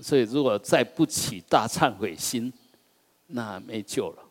[0.00, 2.52] 所以如果再不起大忏悔心，
[3.28, 4.22] 那没救了。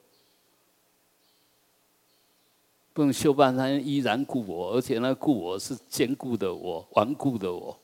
[2.94, 7.78] 不用修半山依然故我，而且那故我是坚固的我，顽固的我。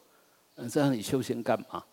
[0.70, 1.84] 这样你修行干嘛？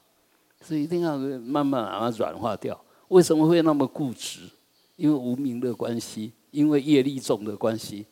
[0.61, 2.79] 所以一定要慢慢把它软化掉。
[3.09, 4.49] 为什么会那么固执？
[4.97, 8.07] 因为无名的关系，因为业力重的关系。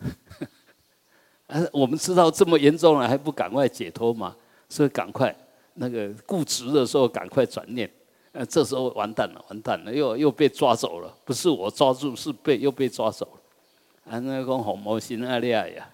[1.72, 4.36] 我们知道这么严重了，还不赶快解脱吗？
[4.68, 5.34] 所以赶快
[5.78, 7.90] 那个固执的时候，赶快转念。
[8.32, 11.12] 呃，这时候完蛋了，完蛋了，又又被抓走了。
[11.24, 14.12] 不是我抓住，是被又被抓走了。
[14.12, 15.90] 啊，那个红魔心阿利亚呀，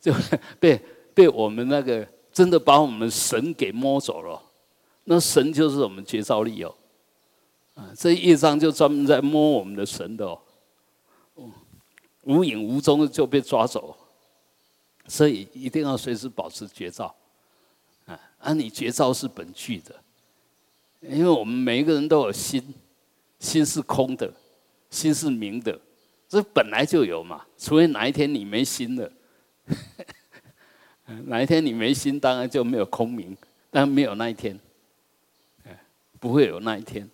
[0.00, 0.12] 就
[0.58, 0.80] 被
[1.12, 4.40] 被我们那个真的把我们神给摸走了。
[5.04, 6.74] 那神就是我们绝招力哦，
[7.74, 10.40] 啊，这业障就专门在摸我们的神的哦，
[12.22, 13.94] 无影无踪就被抓走，
[15.06, 17.14] 所以一定要随时保持绝招，
[18.44, 19.94] 啊，你绝招是本具的，
[21.00, 22.62] 因为我们每一个人都有心，
[23.38, 24.30] 心是空的，
[24.90, 25.80] 心是明的。
[26.28, 29.10] 这本来就有嘛，除非哪一天你没心了，
[31.24, 33.34] 哪一天你没心，当然就没有空明，
[33.70, 34.60] 但没有那一天，
[36.20, 37.08] 不会有那一天。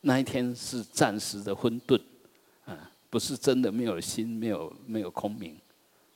[0.00, 2.00] 那一天是暂时的混沌，
[2.64, 5.56] 啊，不是真的没有心，没有没有空明，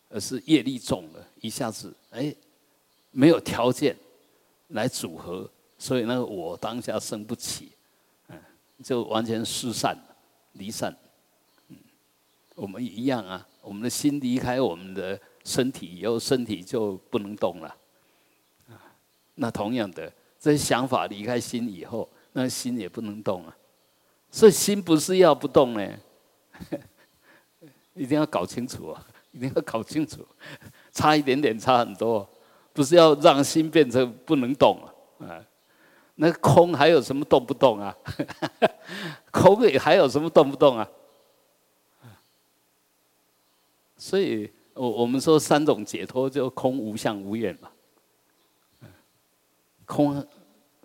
[0.09, 2.35] 而是业力重了，一下子哎，
[3.19, 3.97] 没有条件
[4.69, 7.73] 来组合，所以那个我当下生不起，
[8.29, 8.39] 嗯，
[8.85, 9.99] 就完全失散，
[10.53, 10.95] 离散。
[11.69, 11.77] 嗯
[12.57, 17.69] 我们一样啊，我们的心离开我们的身体以后，身体就不能动了。
[18.69, 18.77] 啊，
[19.37, 23.57] 那同样的，这些想法离开心以后，那心也不能动啊。
[24.31, 25.99] 所以心不是要不动呢，
[27.95, 30.27] 一定要搞清楚啊，一定要搞清楚，
[30.93, 32.29] 差一点点，差很多，
[32.77, 35.27] 不是要让心变成不能动啊。
[35.27, 35.43] 啊，
[36.17, 37.97] 那空还有什么动不动啊？
[39.33, 40.87] 空也还有什么动不动啊？
[43.97, 47.71] 所以，我我们说三种解脱，就空、无相、无愿嘛。
[49.87, 50.27] 空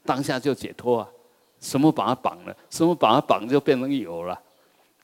[0.06, 1.10] 当下就解脱啊，
[1.60, 2.56] 什么把它绑了？
[2.70, 4.42] 什么把它绑就变成有了？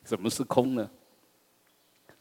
[0.03, 0.90] 怎么是空呢？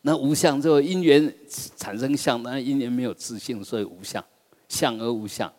[0.02, 1.34] 那无相就因缘
[1.76, 4.24] 产生相，那因缘没有自性，所以无相，
[4.68, 5.52] 相而无相。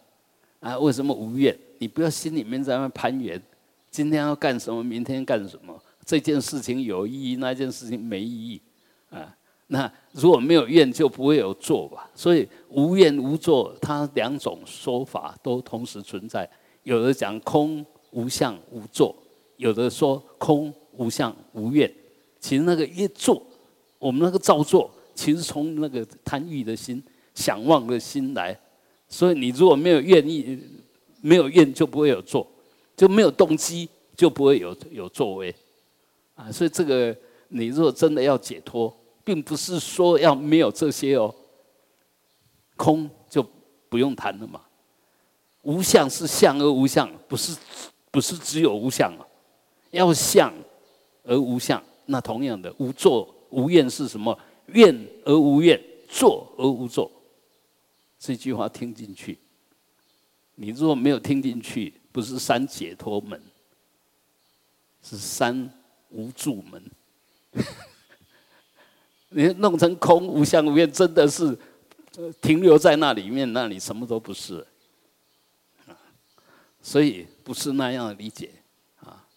[0.59, 1.57] 啊，为什么无愿？
[1.79, 3.41] 你不要心里面在那攀缘，
[3.91, 4.83] 今天要干什么？
[4.83, 5.79] 明天干什么？
[6.03, 8.61] 这件事情有意义，那件事情没意义，
[9.09, 9.35] 啊。
[9.67, 12.09] 那如果没有愿，就不会有做吧。
[12.15, 16.49] 所以无愿无作，它两种说法都同时存在。
[16.83, 19.13] 有的讲空无相无作，
[19.57, 21.93] 有的说空无相无愿。
[22.39, 23.45] 其实那个一做，
[23.99, 27.03] 我们那个造作，其实从那个贪欲的心、
[27.35, 28.57] 想望的心来。
[29.09, 30.59] 所以你如果没有愿意，
[31.21, 32.47] 没有愿就不会有作，
[32.95, 35.53] 就没有动机，就不会有有作为。
[36.35, 37.15] 啊，所以这个
[37.49, 38.95] 你如果真的要解脱。
[39.27, 41.35] 并不是说要没有这些哦，
[42.77, 43.45] 空就
[43.89, 44.61] 不用谈了嘛。
[45.63, 47.57] 无相是相而无相，不是
[48.09, 49.27] 不是只有无相啊，
[49.91, 50.53] 要相
[51.25, 51.83] 而无相。
[52.05, 54.39] 那同样的，无作无愿是什么？
[54.67, 57.11] 愿而无愿，作而无作。
[58.19, 59.37] 这句话听进去，
[60.55, 63.41] 你如果没有听进去，不是三解脱门，
[65.03, 65.71] 是三
[66.09, 66.83] 无助门。
[69.29, 71.57] 你弄成空无相无愿，真的是
[72.41, 74.65] 停留在那里面，那里什么都不是
[76.81, 78.49] 所以不是那样的理解
[79.01, 79.27] 啊。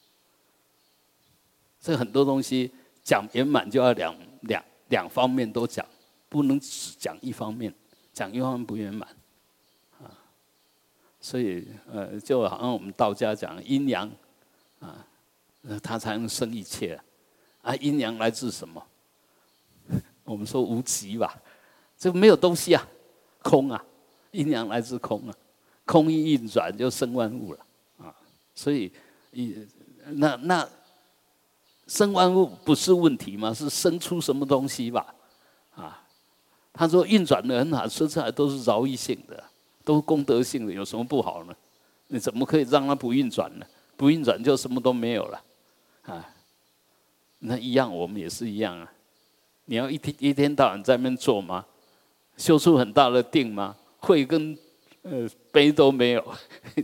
[1.80, 2.70] 这很多东西
[3.02, 5.84] 讲圆满，就要两两两方面都讲，
[6.28, 7.74] 不能只讲一方面，
[8.12, 9.09] 讲一方面不圆满
[10.00, 10.10] 啊。
[11.21, 14.10] 所以呃，就好像我们道家讲阴阳
[14.81, 15.06] 啊，
[15.82, 17.00] 它才能生一切
[17.62, 17.75] 啊。
[17.76, 18.82] 阴阳来自什么？
[20.25, 21.41] 我们说无极吧，
[21.98, 22.87] 这没有东西啊，
[23.43, 23.84] 空啊，
[24.31, 25.34] 阴阳来自空啊，
[25.84, 27.66] 空一运转就生万物了
[27.98, 28.15] 啊，
[28.54, 28.92] 所以
[29.33, 29.66] 一
[30.13, 30.68] 那那
[31.89, 33.53] 生万物不是问题吗？
[33.53, 35.15] 是生出什么东西吧？
[36.72, 39.42] 他说运转的很好，说出来都是饶益性的，
[39.84, 41.54] 都是功德性的，有什么不好呢？
[42.08, 43.66] 你怎么可以让它不运转呢？
[43.96, 45.42] 不运转就什么都没有了
[46.02, 46.26] 啊？
[47.40, 48.90] 那一样，我们也是一样啊。
[49.66, 51.64] 你要一天一天到晚在那边做吗？
[52.36, 53.76] 修出很大的定吗？
[53.98, 54.56] 会跟
[55.02, 56.34] 呃悲都没有，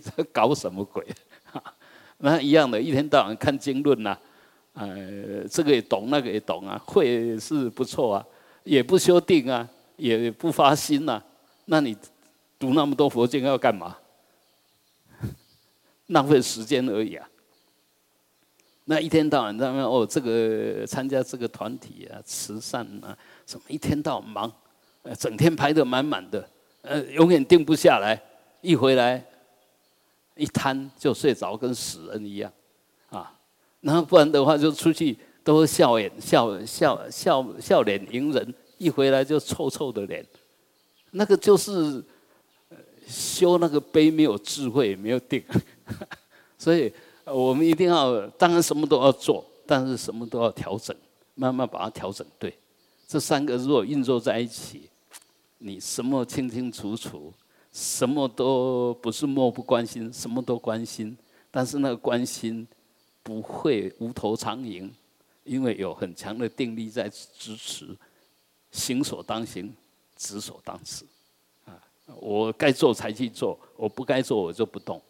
[0.01, 1.07] 在搞什么鬼？
[2.19, 4.17] 那一样的，一天到晚看经论呐，
[4.75, 8.27] 呃，这个也懂，那个也懂啊，会是不错啊，
[8.65, 11.23] 也不修定啊，也不发心呐，
[11.67, 11.97] 那你
[12.59, 13.97] 读那么多佛经要干嘛？
[16.09, 17.29] 浪费时间而已啊。
[18.85, 24.53] 那一天到晚在那哦，这个参加这个团体啊，慈善啊，什么一天到晚忙，
[25.03, 26.49] 呃，整天排得满满的，
[26.83, 28.17] 呃，永远定不下来，
[28.61, 29.25] 一回来
[30.37, 32.53] 一瘫就睡着，跟死人一样，
[33.11, 33.37] 啊，
[33.81, 40.25] 然后不然的话就出去都笑脸笑笑笑笑脸迎人，一回来就臭臭的脸，
[41.11, 42.05] 那个就是
[43.07, 45.43] 修那个悲没有智慧，没有定，
[46.59, 46.93] 所以。
[47.29, 50.95] 我们一定要，当然什么都要做，但是什么都要调整，
[51.35, 52.57] 慢慢把它调整对。
[53.05, 54.89] 这三个如果运作在一起，
[55.59, 57.35] 你什么清清楚楚，
[57.73, 61.19] 什么都不是漠不关心，什么都关心，
[61.51, 62.65] 但是那个关心
[63.25, 64.89] 不会无头苍蝇，
[65.43, 67.89] 因为有很强的定力在支持，
[68.71, 69.75] 行所当行，
[70.17, 71.05] 止所当止。
[71.65, 71.81] 啊，
[72.21, 75.01] 我该做才去做，我不该做我就不动。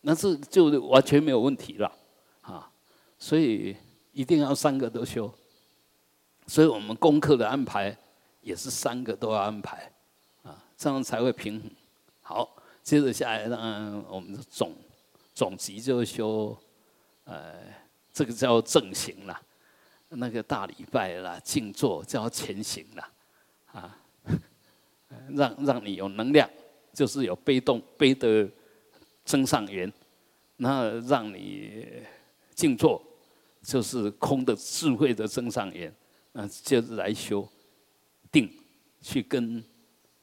[0.00, 1.92] 那是就完全没有问题了，
[2.40, 2.68] 啊，
[3.20, 3.76] 所以
[4.12, 5.32] 一定要三个都修，
[6.48, 7.96] 所以我们功课的安排
[8.40, 9.92] 也是三个都要安排，
[10.42, 11.70] 啊，这样才会平衡。
[12.20, 14.74] 好，接着下来呢，我们的总
[15.32, 16.56] 总集就修，
[17.22, 17.54] 呃，
[18.12, 19.40] 这个叫正行了，
[20.12, 23.08] 那个大礼拜啦、静坐叫前行了，
[23.72, 23.98] 啊，
[25.34, 26.48] 让让你有能量，
[26.92, 28.48] 就是有被动背的。
[29.24, 29.90] 增上缘，
[30.56, 32.02] 那让你
[32.56, 33.00] 静坐，
[33.62, 35.94] 就是空的智慧的增上缘，
[36.32, 37.48] 那接着来修
[38.32, 38.52] 定，
[39.00, 39.62] 去跟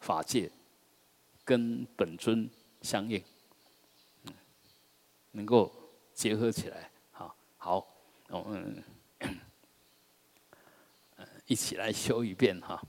[0.01, 0.51] 法界、
[1.45, 2.49] 跟本尊
[2.81, 3.23] 相应，
[5.31, 5.73] 能够
[6.13, 6.91] 结合起来。
[7.11, 7.87] 好，好，
[8.27, 8.83] 我们
[11.49, 12.79] 一起来修一遍哈。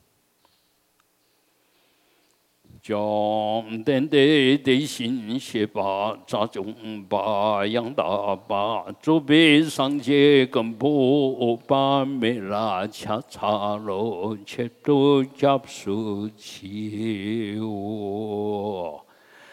[2.82, 19.00] 将天地的心学把扎中把养大把，准备上街跟步把没拉恰恰罗切都加速起哦。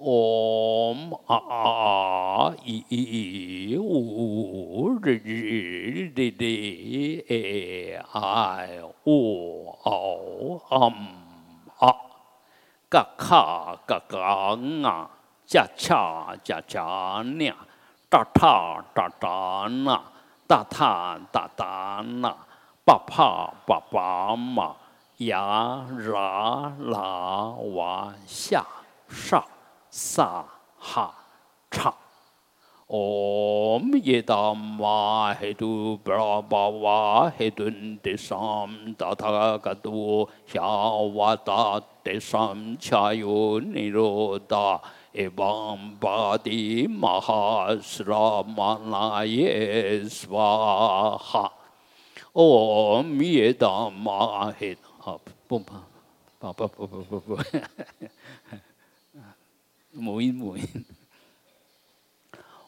[0.01, 6.43] Om aa I I I U R R D D
[7.29, 9.19] E I U
[9.85, 10.95] O Om
[11.81, 11.93] A
[12.89, 15.07] Ga Ka Ga Ga Nga
[15.47, 17.53] Cha Cha Cha Cha Nya
[18.09, 19.97] Ta Ta Ta Ta Na
[20.47, 22.33] Ta Ta Ta Ta Na
[22.85, 24.73] Pa Pa Pa Pa Ma
[25.17, 28.65] Ya Ra La Wa Sha
[29.07, 29.60] Sha
[29.91, 30.43] 萨
[30.79, 31.13] 哈
[31.69, 31.93] 叉。
[32.87, 44.81] ，Om Yeda Mahe Du Brahma Mahedun Desam Tata Gadu Shavata Desam Chayu Niroda
[45.13, 48.05] Evam Badi Mahasramana
[50.07, 50.65] Yeswaha
[52.33, 55.73] Om Yedam Mahedu 好，不不
[56.39, 57.19] 不不不不不。
[57.19, 57.41] 不不不不
[59.93, 60.85] 母音母音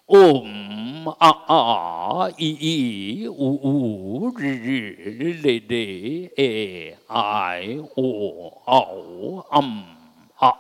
[0.08, 4.68] ，om 啊啊，i i u u r r
[5.32, 6.36] l l e
[7.08, 9.84] i o o am
[10.36, 10.54] 啊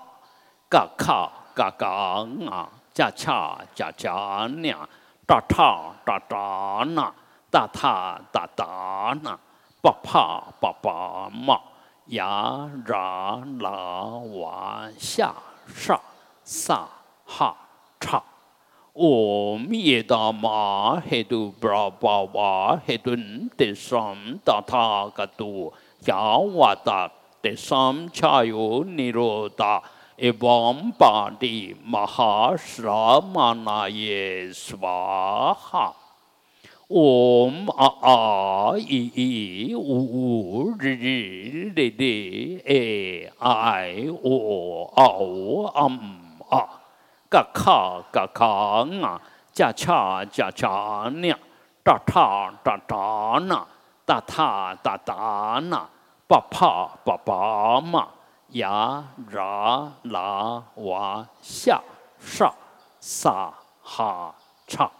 [0.70, 4.88] ，ga ka ga ga 啊，ja cha ja ja nya
[5.27, 7.12] da ta da da na
[7.51, 9.38] da ta da da na
[9.82, 11.58] ba pa ba ba ma
[12.08, 15.34] ya ra la wa xia
[15.75, 16.12] sha
[16.43, 16.88] sa
[17.25, 17.55] ha
[18.00, 18.21] tra.
[18.95, 25.73] Om yedama hedu brabhava hedun tesam tathagatu
[26.05, 27.09] yavata
[27.41, 29.81] tesam chayo nirodha
[30.19, 35.95] evam padi mahasramanaye svaha.
[36.89, 45.71] Om a a i i u u ri ri di di e i o au
[45.73, 46.23] am
[46.53, 46.69] 啊，
[47.29, 48.45] 嘎卡嘎卡
[49.05, 51.33] 啊，加卡加卡呢，
[51.83, 53.67] 扎卡扎扎呢，
[54.05, 55.89] 达卡达达呢，
[56.27, 58.07] 不怕不怕嘛，
[58.50, 59.39] 呀热
[60.03, 61.81] 拉哇，沙
[62.19, 62.53] 沙
[63.00, 64.36] 沙哈
[64.67, 64.91] 唱。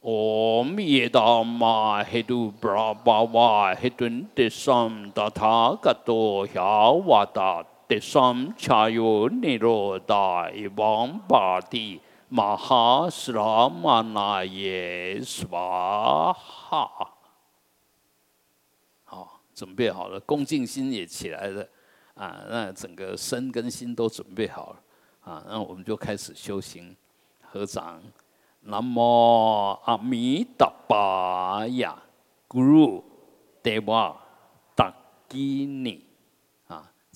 [0.00, 2.92] 阿弥陀佛，嘿都布拉
[3.32, 6.62] 哇，嘿顿的桑达达格多夏
[7.06, 7.64] 哇达。
[7.86, 12.00] Desam Tathagato Hyavada Desam Chayo Niroda Ivam Bhati
[12.32, 16.34] Mahasramanaye Swaha。
[19.04, 21.66] 好，准备好了，恭敬心也起来了
[22.14, 22.44] 啊！
[22.48, 24.80] 那整个身跟心都准备好了
[25.24, 25.44] 啊！
[25.48, 26.96] 那我们就开始修行，
[27.40, 28.02] 合掌。
[28.62, 32.02] 南无阿弥陀佛呀
[32.48, 33.04] ，Guru
[33.62, 34.16] Deva
[34.74, 36.05] Dagini 啊！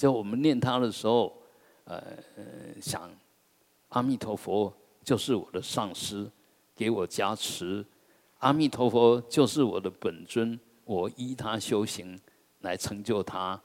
[0.00, 1.30] 就我们念他的时候，
[1.84, 2.02] 呃，
[2.80, 3.10] 想
[3.90, 4.72] 阿弥陀佛
[5.04, 6.26] 就是我的上师，
[6.74, 7.84] 给我加持；
[8.38, 12.18] 阿弥陀佛就是我的本尊，我依他修行
[12.60, 13.60] 来成就他。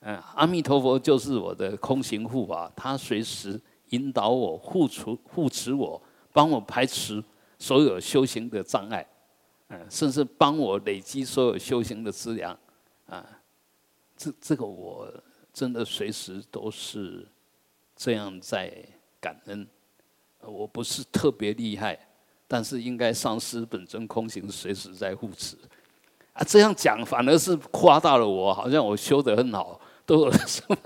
[0.00, 3.58] 嗯，阿弥陀佛就是我的空行护法，他随时
[3.88, 5.98] 引导我、护持、护持我。
[6.30, 7.24] 帮我排除
[7.58, 9.06] 所有修行的障碍，
[9.68, 12.54] 嗯，甚至帮我累积所有修行的资粮，
[13.06, 13.26] 啊，
[14.14, 15.10] 这这个我
[15.52, 17.26] 真的随时都是
[17.96, 18.72] 这样在
[19.20, 19.66] 感恩。
[20.42, 21.98] 我不是特别厉害，
[22.48, 25.56] 但是应该上师本尊空行随时在护持。
[26.32, 30.76] 啊，这样讲反而是夸大了我，好像我修得很好，都有什么？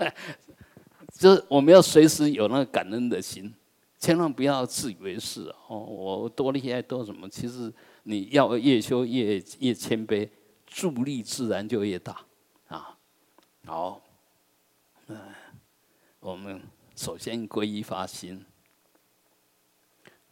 [1.17, 3.53] 就是我们要随时有那个感恩的心。
[3.97, 5.79] 千万不要自以为是哦！
[5.79, 7.27] 我多厉害多什么？
[7.27, 10.29] 其实你要越修越越谦卑，
[10.67, 12.19] 助力自然就越大
[12.67, 12.95] 啊！
[13.65, 13.99] 好，
[15.07, 15.17] 嗯，
[16.19, 16.59] 我们
[16.95, 18.43] 首先皈依发心，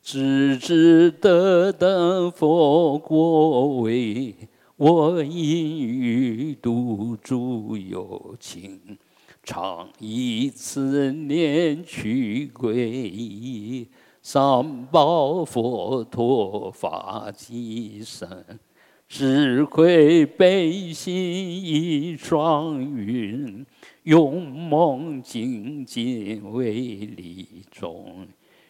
[0.01, 4.35] 只知得的佛果位，
[4.75, 8.97] 我因与度诸有情。
[9.43, 13.89] 常以此念去皈依
[14.21, 18.57] 三宝佛陀法机身，
[19.05, 23.65] 智慧悲心一双云，
[24.03, 28.27] 勇猛精进为利众，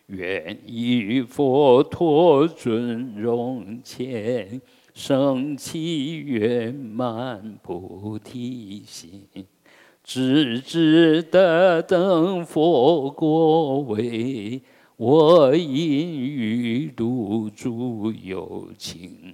[0.07, 4.61] 愿以佛陀尊荣前，
[4.93, 9.23] 升起圆满菩提心。
[10.03, 14.61] 只知得等佛果位，
[14.97, 19.33] 我因欲度诸有情，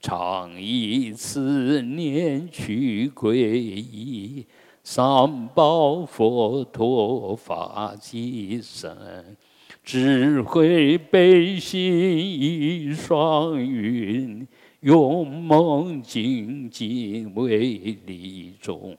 [0.00, 4.44] 常以此念去皈依
[4.88, 9.36] 三宝佛陀法机身，
[9.82, 14.46] 智慧悲心一双云，
[14.82, 18.96] 勇猛精进为利众。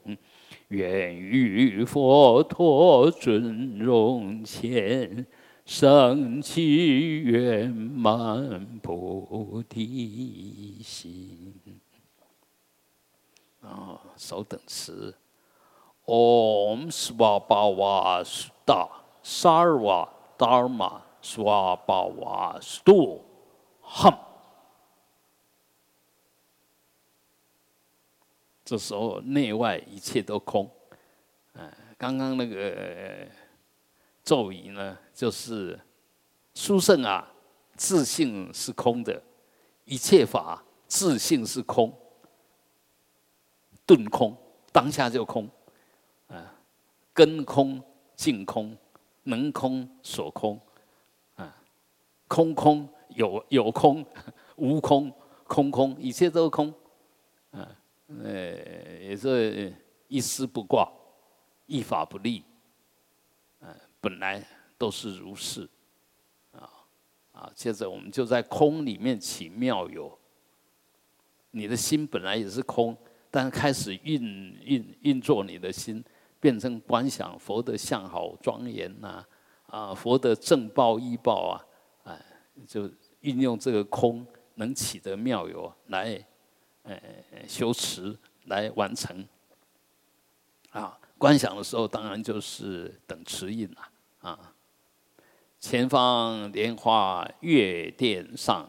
[0.68, 5.26] 愿与佛陀尊荣前，
[5.64, 11.54] 升起圆满菩提心。
[13.62, 15.14] 啊，稍等持
[16.08, 18.88] ，Om Svabhava Sta
[19.22, 23.20] Sarva Dharma Svabhava Stu
[23.84, 24.18] Ham。
[28.64, 30.70] 这时候内外一切都空，
[31.54, 33.26] 嗯，刚刚那个
[34.22, 35.78] 咒语呢，就是
[36.54, 37.32] 殊胜啊，
[37.76, 39.22] 自性是空的，
[39.84, 41.90] 一切法自性是空，
[43.86, 44.36] 顿空，
[44.70, 45.48] 当下就空，
[47.18, 47.82] 根空
[48.14, 48.76] 净空，
[49.24, 50.60] 能空所空，
[51.34, 51.60] 啊，
[52.28, 54.06] 空空有有空，
[54.54, 56.72] 无空空空，一切都空，
[57.50, 57.76] 啊。
[58.22, 58.54] 呃，
[59.00, 59.74] 也是
[60.06, 60.88] 一丝不挂，
[61.66, 62.44] 一法不立，
[63.58, 64.40] 呃，本来
[64.78, 65.68] 都是如是，
[66.52, 66.70] 啊
[67.32, 70.16] 啊，接着我们就在空里面起妙有。
[71.50, 72.96] 你的心本来也是空，
[73.28, 74.22] 但开始运
[74.62, 76.04] 运运作你的心，
[76.40, 79.24] 变成观想佛的相好庄严呐，
[79.66, 81.64] 啊，佛的正报依报啊，
[82.04, 82.24] 哎，
[82.66, 82.90] 就
[83.20, 86.24] 运用这个空能起的妙有来。
[86.84, 86.98] 呃，
[87.46, 88.16] 修持
[88.46, 89.22] 来完成
[90.70, 90.98] 啊！
[91.18, 93.76] 观想的时候，当然就是等持印了
[94.20, 94.54] 啊。
[95.60, 98.66] 前方莲花月殿上，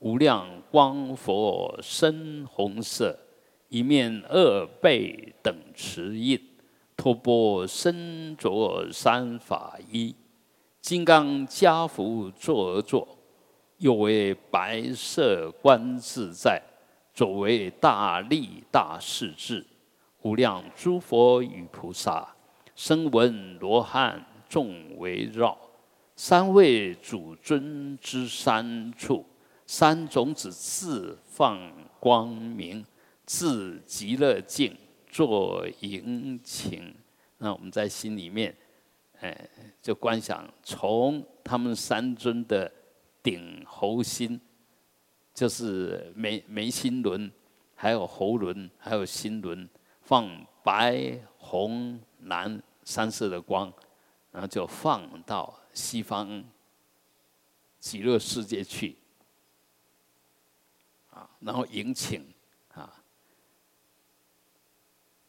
[0.00, 3.16] 无量光佛深红色，
[3.68, 6.49] 一面二背等持印，
[7.00, 10.14] 托钵身着三法衣，
[10.82, 13.08] 金刚加福坐而坐，
[13.78, 16.60] 又为白色观自在。
[17.14, 19.66] 作为大利大势至，
[20.20, 22.36] 无量诸佛与菩萨，
[22.76, 25.56] 声闻罗汉众围绕。
[26.16, 29.24] 三位主尊之三处，
[29.66, 31.58] 三种子自放
[31.98, 32.84] 光明，
[33.24, 34.76] 自极乐境
[35.10, 36.94] 作迎请。
[37.38, 38.56] 那我们在心里面，
[39.20, 39.48] 哎，
[39.82, 42.70] 就观想从他们三尊的
[43.22, 44.40] 顶喉心，
[45.34, 47.30] 就是眉眉心轮，
[47.74, 49.68] 还有喉轮，还有心轮，
[50.02, 53.72] 放白、红、蓝三色的光，
[54.30, 55.56] 然后就放到。
[55.72, 56.44] 西方
[57.78, 58.96] 极乐世界去
[61.10, 62.26] 啊，然后迎请
[62.74, 62.92] 啊，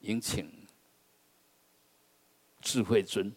[0.02, 0.52] 迎请
[2.60, 3.34] 智慧尊。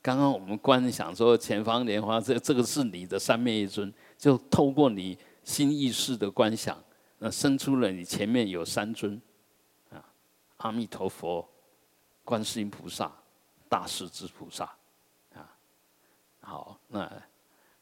[0.00, 6.82] 刚刚我们观想说前方莲花，这这个是你的三面一尊，就透过你心意识的观想，
[7.18, 9.20] 那生出了你前面有三尊
[9.90, 10.02] 啊，
[10.58, 11.46] 阿弥陀佛、
[12.24, 13.12] 观世音菩萨、
[13.68, 14.64] 大势至菩萨。
[15.34, 15.58] 啊
[16.40, 17.22] 好，那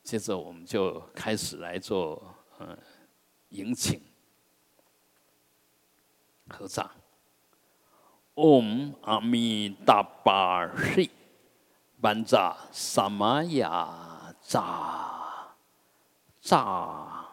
[0.02, 2.76] 接着我们就开始来做嗯
[3.50, 4.00] 迎请
[6.48, 6.90] 合掌。
[8.36, 11.10] Om 阿弥达巴西
[12.02, 15.54] 班扎萨玛雅扎
[16.38, 17.32] 扎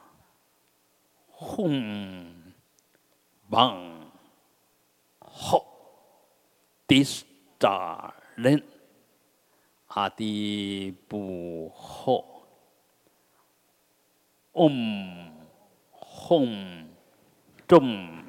[1.38, 2.32] 吽
[3.50, 4.10] 邦
[5.20, 5.66] 吼
[6.88, 7.24] dis
[7.60, 8.64] 达人。
[9.88, 12.48] 阿弥陀佛，
[14.54, 15.34] 嗡
[15.92, 16.88] 吽
[17.68, 18.24] 钟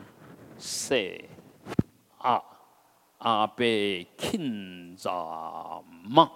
[0.58, 0.96] 舍
[2.18, 2.42] 阿
[3.24, 5.10] 阿贝钦扎
[6.04, 6.30] 嘛。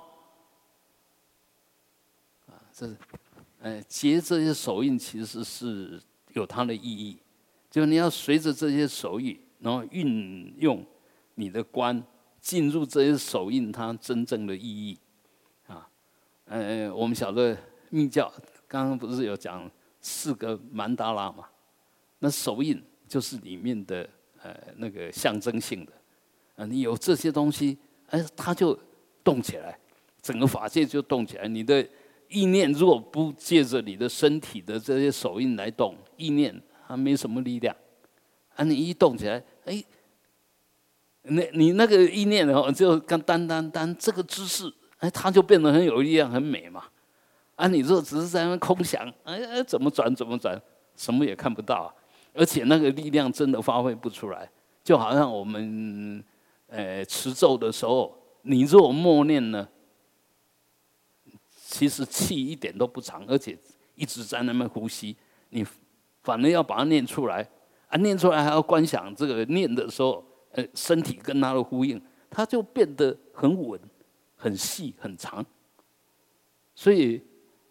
[2.46, 2.96] 啊，这是，
[3.60, 6.00] 哎，接这些手印其实是
[6.32, 7.18] 有它的意义，
[7.70, 10.82] 就你要随着这些手印，然后运用
[11.34, 12.02] 你的观
[12.40, 14.98] 进入这些手印它真正的意义。
[15.66, 15.86] 啊
[16.46, 17.54] 呃，我们晓得
[17.90, 18.32] 密教
[18.66, 21.46] 刚刚不是有讲四个曼达拉嘛？
[22.20, 24.08] 那手印就是里面的
[24.42, 25.92] 呃那个象征性的，
[26.58, 28.78] 啊，你有这些东西，哎，它就
[29.22, 29.78] 动起来，
[30.20, 31.46] 整个法界就动起来。
[31.46, 31.88] 你的
[32.28, 37.74] 意念如果不借着你的身体的这些手印来动，意念它没什么力量。
[38.56, 39.80] 啊，你一动起来，哎，
[41.22, 44.70] 那你那个意念哦，就跟单单单这个姿势。
[44.98, 46.82] 哎，它就变得很有力量、很美嘛。
[47.54, 50.60] 啊，你如果只是在那空想，哎哎，怎么转怎么转，
[50.96, 51.94] 什么也看不到，
[52.34, 54.50] 而且那个力量真的发挥不出来。
[54.82, 56.24] 就好像我们
[56.68, 59.68] 呃持咒的时候，你若默念呢，
[61.66, 63.58] 其实气一点都不长，而且
[63.94, 65.16] 一直在那边呼吸，
[65.50, 65.66] 你
[66.22, 67.48] 反而要把它念出来。
[67.88, 72.00] 啊，念出来还要观想这个念的时候，呃，身体跟它的呼应，
[72.30, 73.80] 它就变得很稳。
[74.40, 75.44] 很细很长，
[76.72, 77.20] 所以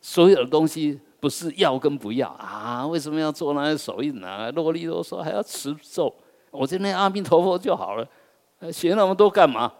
[0.01, 2.85] 所有的东西不是要跟不要啊？
[2.85, 4.51] 为什么要做那些手印啊？
[4.51, 6.13] 啰里啰嗦还要持咒？
[6.51, 8.05] 我今天阿弥陀佛就好了，
[8.71, 9.73] 写那么多干嘛？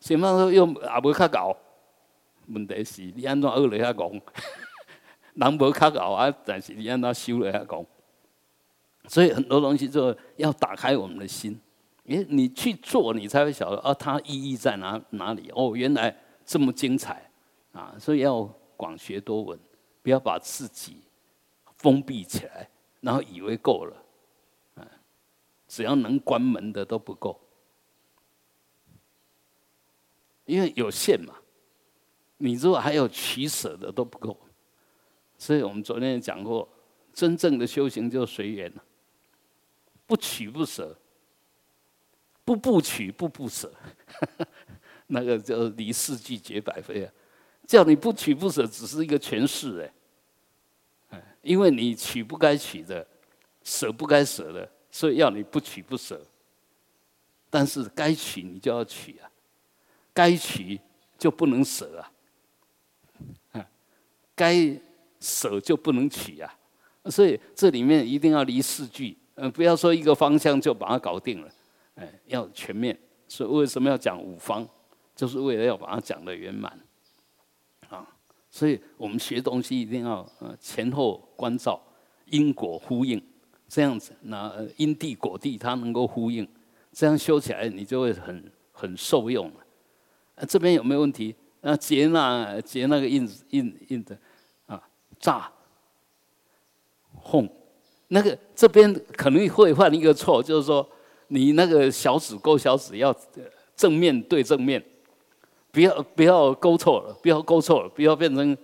[0.00, 1.56] 写那么多又也无较搞。
[2.48, 4.20] 问题是你安怎学了遐讲？
[5.34, 7.86] 人无较搞啊，但是你安怎修了遐讲？
[9.08, 11.58] 所以很多东西就要打开我们的心。
[12.06, 15.50] 哎，你去做，你才会晓得哦，它意义在哪哪里？
[15.54, 17.30] 哦，原来这么精彩
[17.72, 17.94] 啊！
[17.98, 18.42] 所以要
[18.76, 19.58] 广学多闻，
[20.02, 21.00] 不要把自己
[21.76, 22.68] 封闭起来，
[23.00, 23.96] 然后以为够了。
[24.76, 24.86] 嗯，
[25.68, 27.40] 只要能关门的都不够，
[30.44, 31.34] 因为有限嘛。
[32.38, 34.36] 你如果还有取舍的都不够，
[35.38, 36.68] 所以我们昨天讲过，
[37.12, 38.84] 真正的修行就随缘了，
[40.06, 40.98] 不取不舍。
[42.44, 43.72] 不不取，不不舍，
[45.06, 47.12] 那个叫离世俱绝百非啊！
[47.68, 49.88] 叫你不取不舍，只是一个诠释
[51.10, 53.06] 哎，因为你取不该取的，
[53.62, 56.20] 舍不该舍的，所以要你不取不舍。
[57.48, 59.30] 但是该取你就要取啊，
[60.12, 60.80] 该取
[61.18, 62.04] 就不能舍
[63.52, 63.66] 啊，
[64.34, 64.76] 该
[65.20, 66.54] 舍就不能取啊，
[67.06, 71.50] 所以这里面一定要离四句，嗯，不要说一个方向就把它搞定了。
[71.94, 72.98] 哎，要全面，
[73.28, 74.66] 所以为什么要讲五方？
[75.14, 76.72] 就是为了要把它讲的圆满
[77.90, 78.08] 啊！
[78.50, 81.80] 所以我们学东西一定要呃前后关照，
[82.26, 83.22] 因果呼应，
[83.68, 86.48] 这样子，那因地果地它能够呼应，
[86.92, 89.52] 这样修起来你就会很很受用
[90.34, 90.44] 啊。
[90.48, 91.34] 这边有没有问题？
[91.60, 94.16] 啊结那结那个印印印的
[94.66, 94.82] 啊，
[95.18, 95.50] 炸
[97.14, 97.48] 哄，
[98.08, 100.88] 那个这边可能会犯一个错，就是说。
[101.28, 103.14] 你那个小指勾小指要
[103.74, 104.84] 正面对正面，
[105.70, 108.54] 不要不要勾错了，不要勾错了，不要变成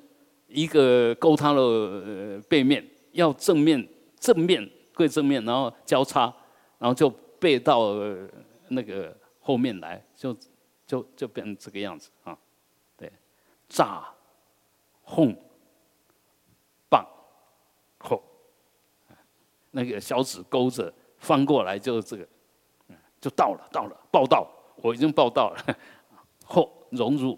[0.48, 3.88] 一个勾它的背面，要正面
[4.20, 6.30] 正面对正面，然后交叉，
[6.78, 7.94] 然后就背到
[8.68, 10.36] 那个后面来，就
[10.88, 12.36] 就就变成这个样子啊，
[12.96, 13.12] 对，
[13.68, 14.08] 炸，
[15.02, 15.36] 轰，
[16.88, 17.06] 棒，
[18.00, 18.20] 吼，
[19.70, 22.26] 那个小指勾着翻过来就是这个。
[23.20, 25.76] 就到了，到了，报道，我已经报道了。
[26.46, 27.36] 嚯融入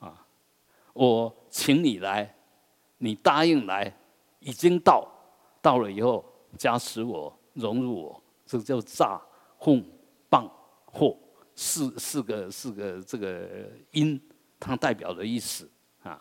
[0.00, 0.26] 啊，
[0.94, 2.34] 我请你来，
[2.96, 3.94] 你答应来，
[4.40, 5.06] 已经到，
[5.60, 6.24] 到了以后
[6.56, 9.20] 加持我，融入我，这叫炸、
[9.58, 9.84] 哄、
[10.30, 10.50] 棒、
[10.90, 11.14] 嚯
[11.54, 13.48] 四四个四个这个
[13.92, 14.20] 音，
[14.58, 15.68] 它代表的意思
[16.02, 16.20] 啊。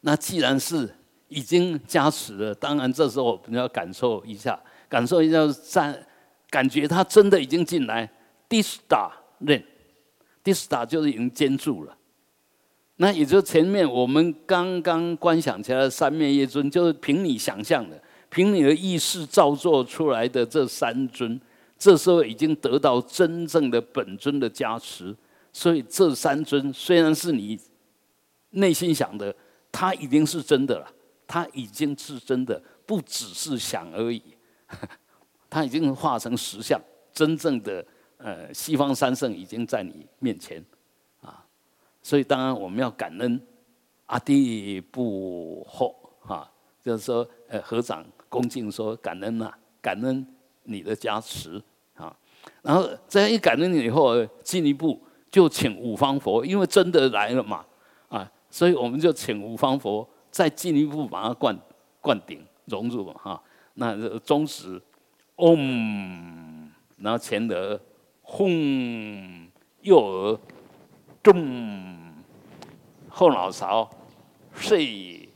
[0.00, 0.94] 那既然是
[1.28, 6.06] 已经加持了，当然这时候我们要感受一下，感受一下在。
[6.52, 8.10] 感觉他真的已经进来
[8.48, 9.62] ，dista 认
[10.42, 11.96] ，dista 就是已经坚住了。
[12.96, 21.40] 那也就前面我们刚刚观想起来的三面一尊，就是凭你想象的，凭你的意识造作出来的这三尊，
[21.80, 25.16] 这时候已经得到真正的本尊的加持。
[25.52, 27.58] 所以这三尊虽然是你
[28.50, 29.34] 内心想的，
[29.72, 30.86] 它已经是真的了，
[31.26, 34.22] 它已经是真的，不只是想而已。
[35.50, 36.80] 它已经化成实相，
[37.12, 37.84] 真正的
[38.18, 40.64] 呃西方三圣已经在你面前
[41.20, 41.44] 啊，
[42.00, 43.40] 所以当然我们要感恩
[44.06, 46.48] 阿弟不后哈，
[46.80, 50.24] 就是说呃合掌恭敬说感恩呐，感恩
[50.70, 51.62] 你的加持
[51.96, 52.16] 啊，
[52.62, 54.98] 然后这样一感恩你以后，进一步
[55.30, 57.66] 就请五方佛，因为真的来了嘛
[58.08, 61.58] 啊，所以我们就请五方佛再进一步把它灌
[62.00, 63.42] 灌顶融入哈，
[63.74, 64.80] 那宗旨。
[65.42, 67.80] 嗡，然后前额，
[68.20, 69.48] 轰，
[69.80, 70.38] 右耳，
[71.22, 72.12] 中，
[73.08, 73.88] 后脑勺，
[74.52, 75.26] 睡，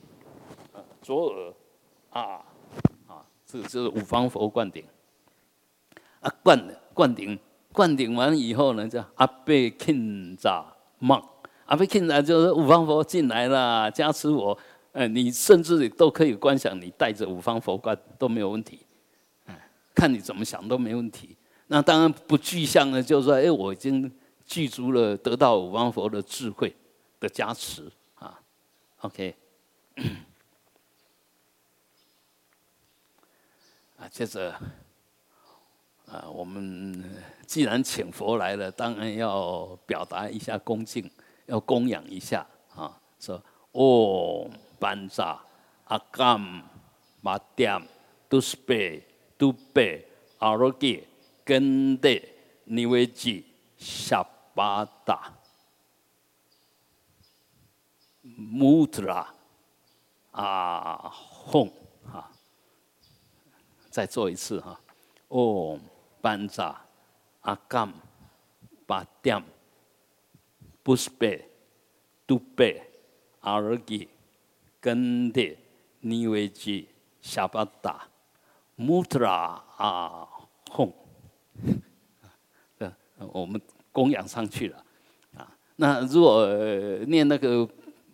[1.01, 1.55] 左耳，
[2.11, 2.45] 啊，
[3.09, 4.85] 啊，这个就是五方佛灌顶。
[6.25, 6.59] 啊，灌
[6.95, 7.39] 灌顶，
[7.71, 10.65] 灌顶完以后呢，叫阿贝钦扎
[10.99, 11.23] 梦，
[11.67, 14.59] 阿贝钦扎就是五方佛进来了，加持我，
[14.93, 18.81] 呃，你甚至都可以观想，你带着五方佛观都没有问题。
[19.95, 21.37] 看你怎么想都没问题。
[21.69, 24.11] 那当然不具象呢，就是说，哎，我已经
[24.45, 26.75] 具足了得到五方佛的智慧
[27.21, 28.41] 的加持啊。
[29.03, 29.37] OK，
[33.97, 34.53] 啊，接着
[36.15, 37.03] 啊，我们
[37.47, 41.11] 既然请佛来了，当然要表达一下恭敬，
[41.47, 43.01] 要供养一下啊。
[43.19, 44.49] 说哦，
[44.79, 45.41] 班扎
[45.87, 46.41] 阿甘
[47.21, 47.81] 马点
[48.29, 49.03] 都是贝。
[49.37, 50.07] 都贝
[50.39, 51.05] 阿罗吉
[51.45, 52.09] 根德
[52.67, 53.45] 尼维吉
[53.77, 54.25] 夏
[54.55, 55.33] 巴达
[58.21, 59.35] 穆特拉
[60.31, 61.13] 阿
[61.51, 61.69] 吽
[62.07, 62.31] 哈，
[63.91, 64.81] 再做一次哈。
[65.27, 65.77] 哦，
[66.25, 66.81] 班扎
[67.43, 67.93] 阿甘
[68.87, 69.45] 巴点
[70.83, 71.47] 布斯贝
[72.25, 72.83] 都贝
[73.41, 74.09] 阿罗吉
[74.81, 75.43] 根德
[76.01, 76.89] 尼维吉
[77.21, 78.09] 夏巴达。
[78.77, 80.27] 穆特拉啊，
[80.71, 80.91] 哄，
[83.19, 83.61] 我们
[83.93, 84.83] 供养上去了
[85.37, 85.47] 啊。
[85.77, 86.47] 那如果
[87.07, 87.69] 念那个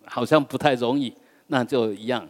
[0.05, 1.15] 好像不太容易，
[1.47, 2.27] 那就一样。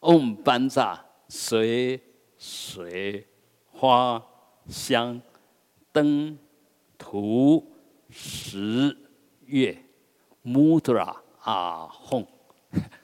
[0.00, 2.00] 嗡班扎水
[2.38, 3.26] 水
[3.72, 4.20] 花
[4.68, 5.20] 香
[5.92, 6.38] 灯
[6.98, 7.64] 图
[8.10, 8.96] 十
[9.46, 9.76] 月。
[10.44, 12.26] 穆特拉啊哄，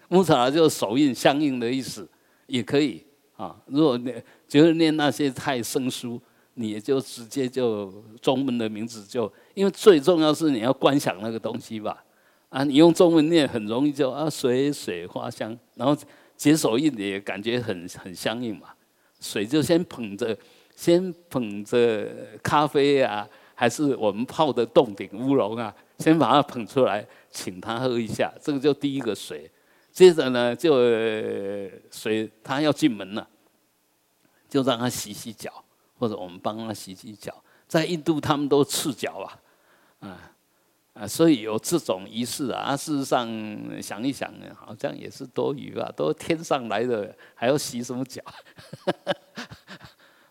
[0.09, 2.09] 穆特拉就是手印相应的意思，
[2.49, 3.01] 也可以
[3.37, 3.57] 啊。
[3.67, 4.13] 如果你
[4.49, 6.21] 觉得念那些太生疏，
[6.55, 12.05] 你也就直接就中文的名字就，因为最重要是你要观想那个东西吧，
[12.49, 15.97] 啊，你用中文念很容易就啊水水花香，然后
[16.37, 18.71] 解手印也感觉很很相应嘛，
[19.21, 20.37] 水就先捧着，
[20.79, 22.09] 先捧着
[22.41, 29.51] 咖啡啊，还是我们泡的洞顶乌龙啊，先把它捧出来，请他喝一下，这个就第一个水，
[29.91, 30.77] 接着呢就
[31.91, 33.29] 水他要进门了。
[34.49, 35.53] 就让他洗洗脚，
[35.99, 37.35] 或者我们帮他洗洗脚。
[37.67, 40.33] 在印度，他们都赤脚啊，啊
[40.95, 42.75] 啊，所以有这种仪式啊。
[42.75, 43.29] 事实上，
[43.83, 45.93] 想一想，好像也是多余吧。
[45.95, 48.23] 都天上来的，还要洗什么脚？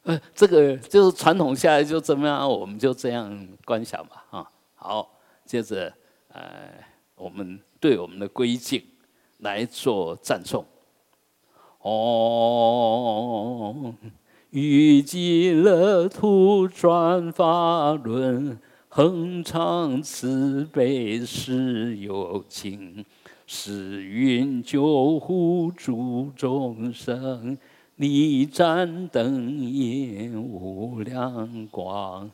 [0.07, 4.23] 呃，这个就是传统下来就怎么样，我们就这样观想吧。
[4.29, 5.11] 啊，好，
[5.43, 5.93] 接着
[6.29, 6.41] 呃，
[7.15, 8.81] 我们对我们的归敬
[9.39, 10.65] 来做赞颂。
[11.81, 13.93] 哦，
[14.51, 23.03] 于极乐土转法轮，恒常慈悲施有情，
[23.45, 27.57] 时运救护诸众生，
[27.97, 32.29] 力展灯引无量光。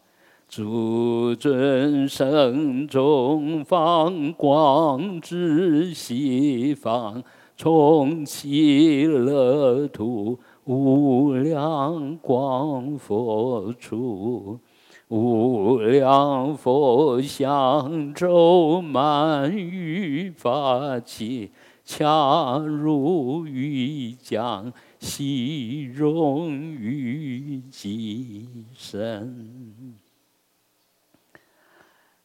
[0.50, 7.24] 诸尊圣众放光之西方，
[7.56, 14.60] 从其乐土无量光佛处，
[15.08, 21.50] 无量佛像周满于法器，
[21.86, 24.72] 恰如玉浆
[25.04, 29.94] 悉融于己身。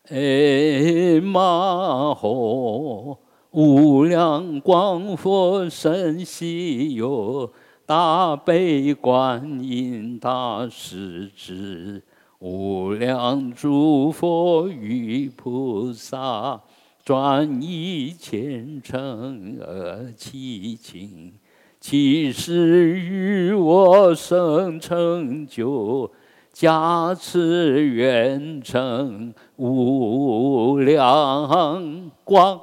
[0.04, 3.18] 哎，玛诃
[3.50, 7.52] 无量光佛身西哟，
[7.84, 12.04] 大悲观音大势至，
[12.38, 16.62] 无量诸佛与菩萨，
[17.04, 21.32] 转一虔诚而祈请，
[21.88, 26.10] 其时与我生成就。
[26.52, 32.60] 加持圆成无量光，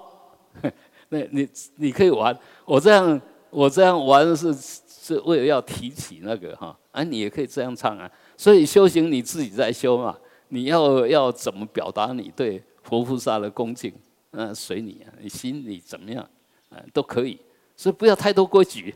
[1.09, 2.37] 那你你可以玩。
[2.65, 8.11] 我这样我这样玩是是为了要提起那个哈，啊，你也可以这样唱啊。
[8.37, 10.15] 所以修行你自己在修嘛，
[10.49, 13.91] 你要要怎么表达你对佛菩萨的恭敬，
[14.29, 16.21] 那，随你啊，你心里怎么样，
[16.69, 17.39] 啊，都可以。
[17.75, 18.95] 所以不要太多规矩。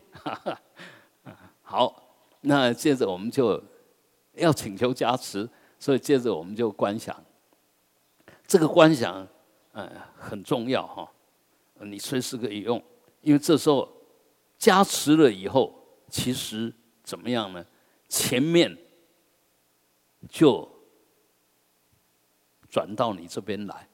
[1.62, 3.62] 好，那接着我们就。
[4.36, 7.13] 要请求加持，所以接着我们就观想。
[8.48, 9.28] 这个观想，
[9.74, 11.12] 呃，很重要哈。
[11.82, 12.82] 你随时可以用，
[13.20, 13.92] 因为这时候
[14.58, 15.76] 加持了以后，
[16.08, 17.65] 其实怎么样呢？
[18.08, 18.78] 前面
[20.30, 20.65] 就
[22.70, 23.89] 转到你这边来，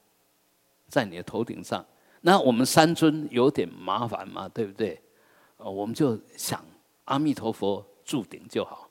[0.87, 1.83] 在你的头顶上。
[2.27, 4.99] 那我们三尊有点麻烦嘛，对不对？
[5.57, 6.59] 呃，我们就想
[7.03, 8.89] 阿弥陀佛住顶就好。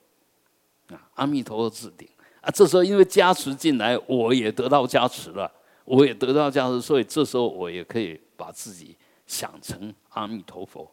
[0.90, 2.09] 啊，阿弥陀佛置顶
[2.40, 2.49] 啊！
[2.55, 5.51] 这时候因为加持进来，我也得到加持了，
[5.85, 10.88] 我也得到加持，所以这时候我也可以把自己想成阿弥陀佛。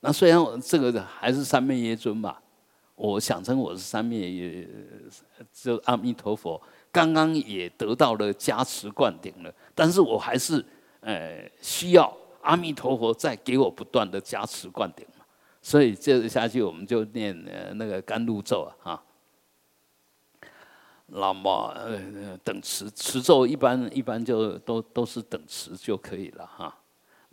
[0.00, 2.42] 那虽然我这个还是三昧耶尊吧，
[2.94, 4.68] 我想成我是三昧耶，
[5.50, 6.60] 就阿弥陀佛，
[6.92, 10.62] 刚刚也得到了加持灌顶了，但是我还是
[11.04, 12.12] 呃需要
[12.42, 15.06] 阿弥陀佛再给我不断的加持灌顶。
[15.62, 19.02] 所以接着下去，我们就念呃那个甘露咒啊，哈。
[21.06, 26.74] 那么呃等持持咒一般一般就都都是等持就可以了哈。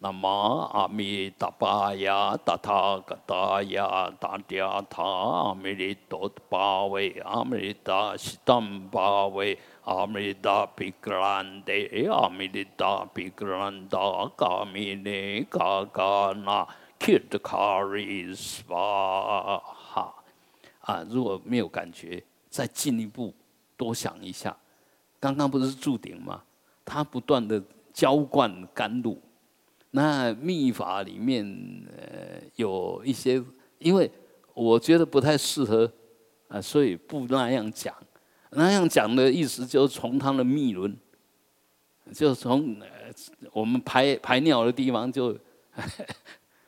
[0.03, 0.27] 那么
[0.73, 11.71] 阿弥达巴呀达他嘎达呀达嗲他阿弥利多巴维阿弥达西当巴维阿弥达比格兰德
[12.11, 13.99] 阿弥利达比格兰达
[14.35, 16.67] 嘎弥尼嘎嘎那。
[17.03, 20.13] Kid carries 哈
[20.81, 21.03] 啊！
[21.09, 23.33] 如果没有感觉，再进一步
[23.75, 24.55] 多想一下。
[25.19, 26.43] 刚刚不是注顶吗？
[26.85, 27.59] 他不断的
[27.91, 29.19] 浇灌甘露。
[29.91, 31.45] 那秘法里面
[31.95, 33.41] 呃有一些，
[33.80, 34.10] 因为
[34.54, 35.91] 我觉得不太适合
[36.47, 37.95] 啊，所以不那样讲。
[38.51, 40.97] 那样讲的意思就是从他的密轮，
[42.13, 42.88] 就从呃
[43.54, 45.38] 我们排排尿的地方就。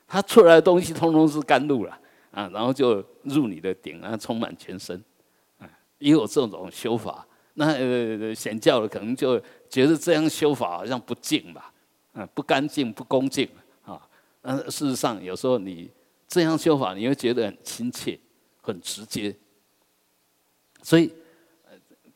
[0.07, 5.03] 他出来的东西通通是甘露了啊，然后就入你的顶啊，充满全身
[5.57, 5.67] 啊。
[5.97, 11.72] 也有这种修法，那呃显教的可能就觉得这样修法好像不净吧，
[12.13, 13.47] 啊，不干净、不恭敬
[13.83, 14.07] 啊。
[14.41, 15.91] 但事实上，有时候你
[16.27, 18.19] 这样修法，你会觉得很亲切、
[18.61, 19.35] 很直接。
[20.81, 21.13] 所以，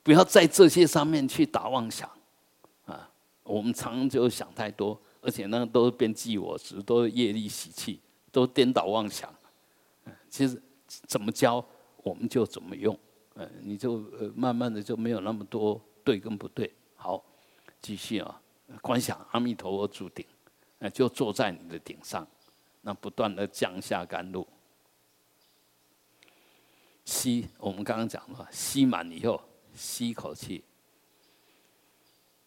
[0.02, 2.10] 不要在这些上面去打妄想
[2.86, 3.10] 啊。
[3.44, 5.00] 我们常就想太多。
[5.20, 8.00] 而且那都是变记我执，都是业力习气，
[8.32, 9.34] 都颠倒妄想。
[10.30, 11.66] 其实怎么教
[11.98, 12.98] 我们就怎么用，
[13.34, 13.98] 嗯，你就
[14.36, 16.72] 慢慢的就没有那么多对跟不对。
[16.96, 17.22] 好，
[17.82, 18.42] 继续啊，
[18.82, 20.25] 观想阿弥陀佛住顶，
[20.80, 22.27] 哎，就坐在你的顶上，
[22.82, 24.47] 那不断的降下甘露，
[27.06, 29.41] 吸，我们刚刚讲了，吸满以后
[29.73, 30.63] 吸一口气。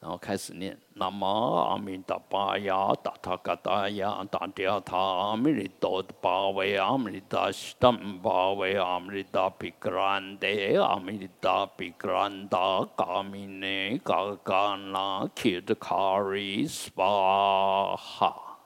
[0.00, 10.48] 然后开始念：南无阿弥达巴呀，达他嘎达呀，达嗲他阿弥利多巴维阿弥利达西达巴维阿弥利达比格兰德
[10.82, 18.58] 阿弥利达比格兰达嘎弥内嘎嘎那切的卡里斯巴哈，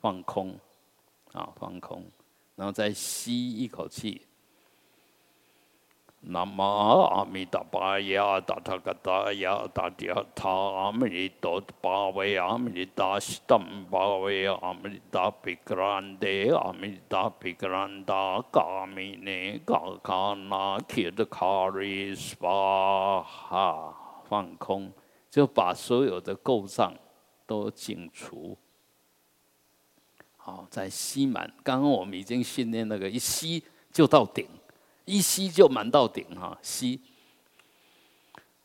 [0.00, 0.56] 放空
[1.32, 2.04] 啊，放空，
[2.54, 4.27] 然后再吸一口气。
[6.20, 6.60] 南无
[7.04, 13.56] 阿弥陀佛呀，达他嘎达呀，达地他阿弥陀巴维阿弥达西达
[13.88, 16.26] 巴维阿弥达比格兰德
[16.56, 23.94] 阿弥达比格兰达嘎弥呢嘎嘎那切的卡里斯巴哈
[24.28, 24.92] 放空，
[25.30, 26.92] 就把所有的垢障
[27.46, 28.58] 都净除。
[30.36, 31.54] 好，再吸满。
[31.62, 34.46] 刚刚我们已经训练那个一吸就到顶。
[35.08, 37.00] 一吸就满到顶哈，吸。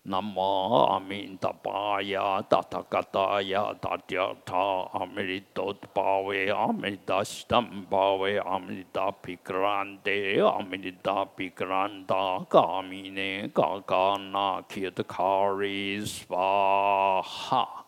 [0.06, 4.58] 南无阿弥陀佛呀，达他嘎达呀，达掉他
[4.92, 10.12] 阿弥陀巴维阿弥达西达巴维阿弥达毗格兰德
[10.46, 15.24] 阿弥达毗格兰达嘎弥呢嘎嘎那切的卡
[15.58, 17.86] 里斯巴哈。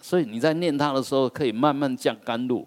[0.00, 2.66] 所以你在念它的时候，可以慢慢降甘露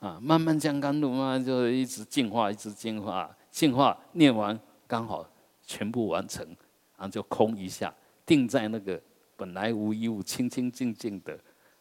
[0.00, 3.28] 啊，慢慢降甘露，慢慢就一直净化，一直净化。
[3.52, 5.24] 净化念完刚好
[5.62, 6.44] 全部完成，
[6.96, 7.94] 然后就空一下，
[8.26, 9.00] 定在那个
[9.36, 11.38] 本来无一物、清清净净的、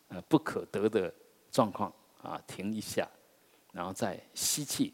[0.10, 1.12] 呃不可得的
[1.50, 3.10] 状况啊，停一下，
[3.72, 4.94] 然后再吸气。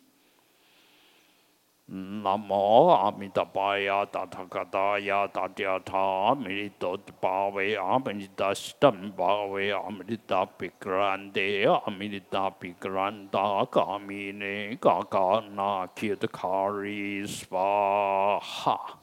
[1.90, 11.42] 南无阿弥陀佛呀，达他嘎达呀，达掉他阿弥陀巴维阿弥达西达巴维阿弥达比格兰德
[11.86, 19.00] 阿弥达比格兰达嘎弥呢嘎嘎那切的卡里斯巴哈，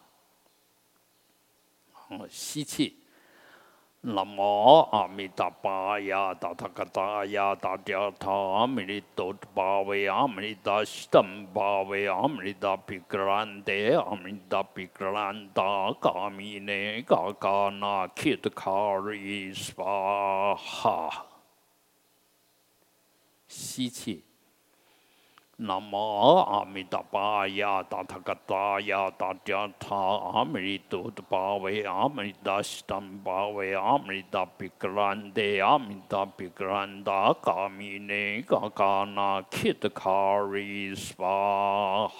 [2.28, 3.03] 吸气。
[4.06, 21.24] 南无阿弥陀佛呀，达他嘎达呀，达掉他阿弥陀巴维阿弥达西达巴维阿弥达毗格兰德阿弥达毗格兰达嘎弥呢嘎嘎那切的卡里斯巴哈，
[23.48, 24.22] 吸气。
[25.68, 27.60] နမောအာမိတပါယ
[27.92, 40.68] တာသကတာယတာတျာသာအာမရိတုတပါဝေအာမရိတစတံပါဝေအာမရိတပိကရန္တေအာမိတပိကရန္တာကာမိနေကာကာနာခိတခာရိ
[41.02, 41.38] စပါ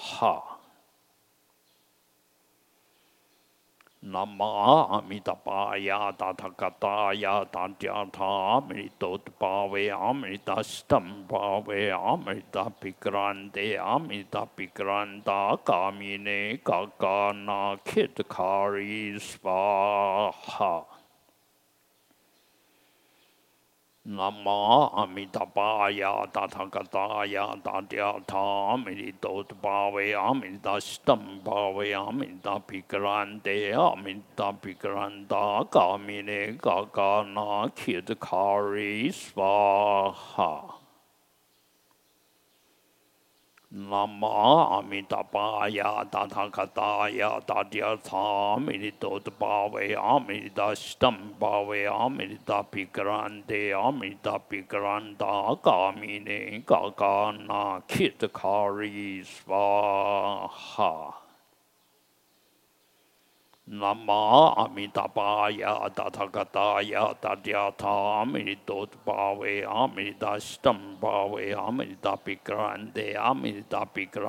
[0.08, 0.53] ဟာ
[5.78, 8.60] 呀，达他嘎达呀，达掉他阿
[24.18, 24.46] နမ
[24.98, 26.02] အမိတပါယ
[26.34, 27.36] တာသကတာယ
[27.66, 28.46] တာတယသာ
[28.84, 33.58] မိတောတပါဝေအမိတစတံပါဝေအမိတပိကရန္တေ
[33.94, 39.40] အမိတပိကရန္တာကာမိနေကာကာနာခေတခါရိစဝ
[40.30, 40.83] ဟာ
[49.66, 51.10] 维阿弥达西达
[51.40, 52.36] 巴维阿弥
[72.02, 74.20] 达毗格兰德阿弥达毗格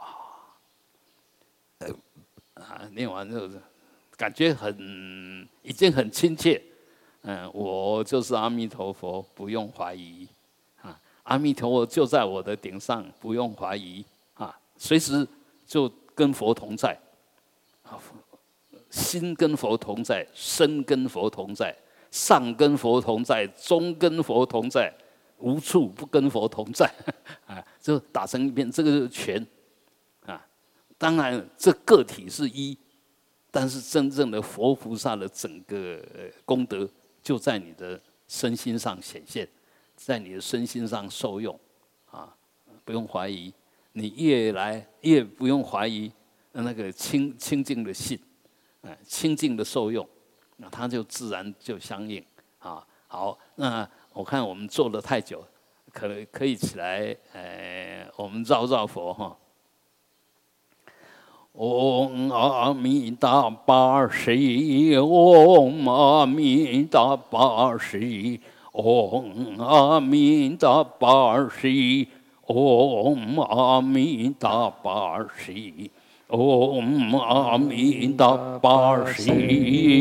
[2.55, 3.61] 啊，念完就是
[4.17, 6.61] 感觉很已经很亲切，
[7.21, 10.27] 嗯，我就是阿弥陀佛，不用怀疑。
[11.29, 14.03] 阿弥陀佛就在我的顶上，不用怀疑
[14.33, 15.25] 啊，随时
[15.65, 16.97] 就跟佛同在，
[17.83, 18.01] 啊，
[18.89, 21.75] 心跟佛同在，身跟佛同在，
[22.09, 24.91] 上跟佛同在，中跟佛同在，
[25.37, 26.91] 无处不跟佛同在，
[27.45, 29.45] 啊，就打成一片，这个是全
[30.25, 30.43] 啊。
[30.97, 32.75] 当然，这个体是一，
[33.51, 36.01] 但是真正的佛菩萨的整个
[36.43, 36.89] 功德
[37.21, 39.47] 就在你的身心上显现，
[39.99, 41.59] 在你的身心上受用
[42.09, 42.33] 啊，
[42.85, 43.53] 不用怀疑。
[43.91, 46.11] 你越来越不用怀疑
[46.53, 48.17] 那个清清净的性，
[48.81, 50.07] 哎，清净的受用，
[50.55, 52.23] 那它就自然就相应
[52.59, 52.85] 啊。
[53.07, 55.43] 好，那我看我们坐了太久。
[55.91, 59.35] 可能可以起来，呃，我们绕绕佛哈。
[61.53, 64.31] 嗡阿弥达巴释，
[65.01, 67.99] 嗡阿弥达巴释，
[68.81, 72.07] 嗡阿弥达巴释，
[72.47, 75.53] 嗡阿弥达巴释，
[76.29, 79.31] 嗡阿弥达巴释，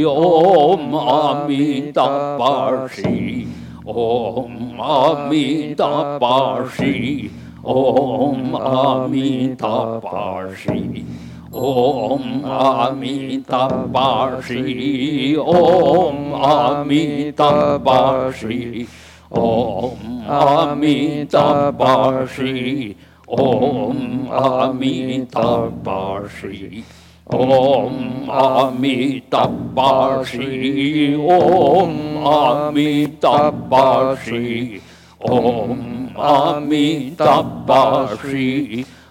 [0.06, 3.02] 嗡阿弥达巴释。
[3.88, 7.30] 嗡阿弥达巴释，
[7.62, 10.70] 嗡阿弥达巴释，
[11.50, 14.52] 嗡阿弥达巴释，
[15.38, 18.66] 嗡阿弥达巴释，
[19.30, 19.96] 嗡
[20.28, 20.74] 阿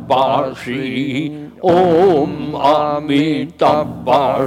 [0.07, 0.53] 巴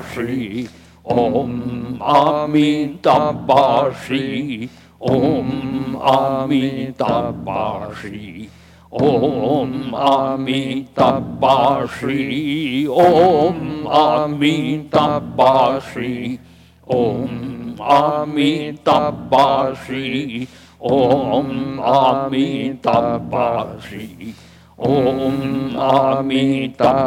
[0.09, 0.67] 释，
[1.05, 4.69] 嗡阿弥达巴释，
[4.99, 7.33] 嗡阿弥达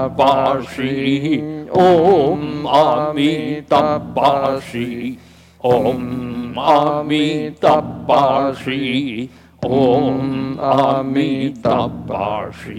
[0.08, 1.02] 巴释，
[1.74, 5.16] 嗡阿弥达巴释，
[5.62, 9.28] 嗡阿弥达巴释，
[9.64, 12.76] 嗡阿弥达巴释，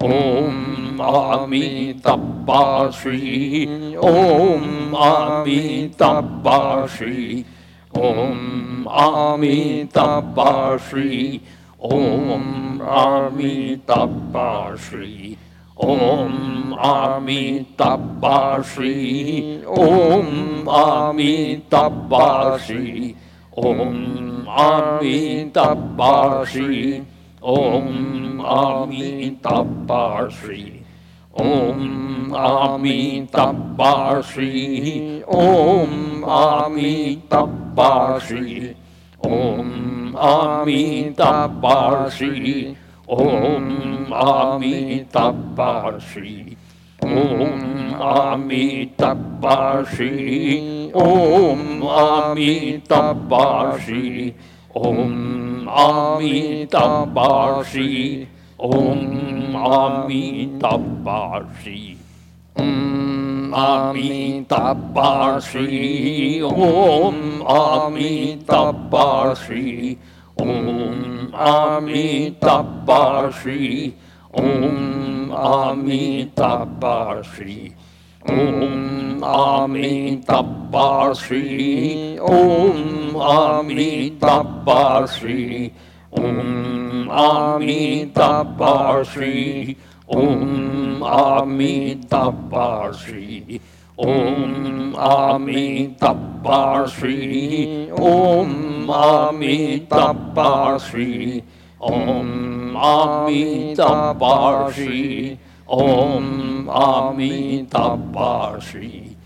[0.00, 7.44] Om Amitabha Shri Om Amitabha Shri
[7.94, 10.78] Om Amitabha
[11.78, 14.76] Om Amitabha
[15.80, 17.42] ओम आमी
[17.80, 18.92] तब्बाश्री
[19.78, 23.14] ओम आमी तब्बाश्री
[23.58, 25.18] ओम आमी
[25.56, 27.00] तब्बाश्री
[27.54, 30.64] ओम आमी तब्बाश्री
[31.40, 36.94] ओम आमी तब्बाश्री ओम आमी
[37.32, 38.70] तब्बाश्री
[39.26, 42.76] ओम आमी तब्बाश्री
[43.12, 45.24] ॐ आमिता
[45.56, 45.72] पा
[47.04, 47.58] ॐ
[48.10, 49.56] आमिता पा
[51.02, 53.76] ॐ आमिता पा
[54.76, 57.62] ॐ आ पा
[58.60, 61.40] ॐ आमिता पा
[62.58, 64.72] ॐ आमीता
[66.44, 68.70] ॐ Amita
[70.42, 73.94] Om Amitabha Shri.
[74.34, 77.72] Om Amitabha Shri.
[78.26, 82.18] Om Amitabha Shri.
[82.18, 85.72] Om Amitabha Shri.
[86.10, 89.76] Om Amitabha Shri.
[90.08, 93.60] Om Amitabha Shri.
[94.04, 97.16] ॐ आमि तप्पाश्री
[98.00, 99.56] ॐ आमि
[99.92, 101.42] तप्पाश्री
[101.90, 105.38] ॐ तप्पा श्री
[105.72, 109.16] ॐ आमि तप्पाश्री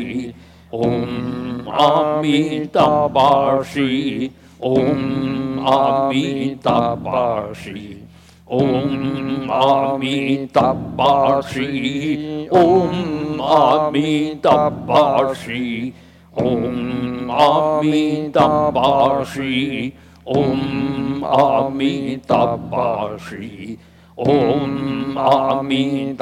[0.73, 1.38] ओम
[1.69, 8.03] Amitabhashi, Om Amitabhashi,
[8.47, 15.93] Om Amitabhashi, Om Amitabhashi,
[16.35, 19.93] Om Amitabhashi,
[20.25, 23.77] Om Amitabhashi.
[24.19, 26.13] ओम अमिताबाशी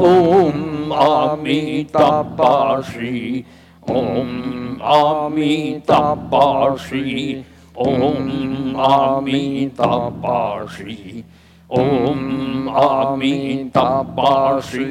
[0.00, 3.14] ओम अमिताबाशी
[3.90, 4.32] ओम
[4.94, 7.04] अमिताबाशी
[7.78, 8.26] ओम
[8.88, 10.98] अमिताबाशी
[11.70, 12.20] ओम
[12.84, 14.88] अमिताबाशी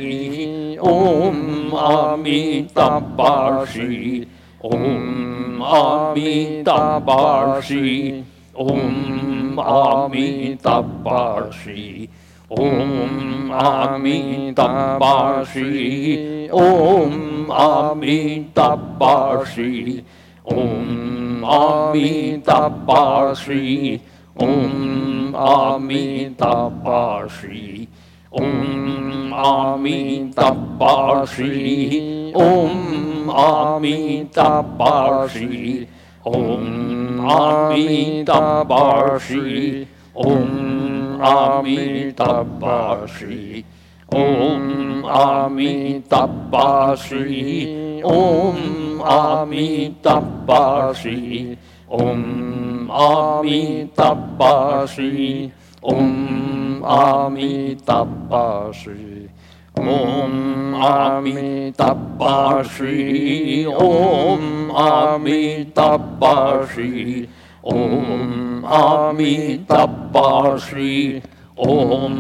[0.90, 1.40] ओम
[1.86, 3.90] अमिताबाशी
[4.66, 7.86] ओम अमिताबाशी
[8.60, 12.08] ॐ आमि तपाशी
[12.60, 15.72] ॐ ओम तपाशी
[16.54, 18.20] ॐ आमि
[18.58, 20.04] तपाशी
[20.54, 21.44] ॐ
[25.48, 27.88] ओम तपाशी
[28.42, 28.54] ॐ
[29.34, 30.32] आमि
[32.36, 35.86] ॐ आमि ॐ
[37.76, 43.64] 弥达巴释，嗡阿弥达巴释，
[44.10, 47.30] 嗡阿弥达巴释，
[48.04, 51.56] 嗡阿弥达巴释，嗡阿弥达巴释，
[51.90, 55.52] 嗡阿弥达巴释。
[55.88, 59.15] 嗡阿弥达巴释，
[59.80, 60.34] ॐ
[60.86, 61.66] अमितपाशी
[63.66, 64.44] ॐ
[64.84, 66.94] अमितपाशी
[67.74, 70.96] ॐ अमितपाशी
[71.68, 72.18] ॐ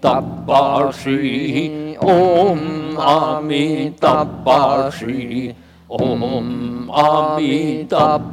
[1.98, 4.34] Om Amitabhashi.
[5.90, 8.24] Om Amitabhashi.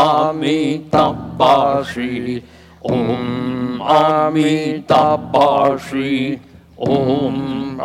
[0.00, 2.10] अमितापाश्री
[2.90, 6.12] ओम अमितापाश्री
[6.88, 7.38] ओम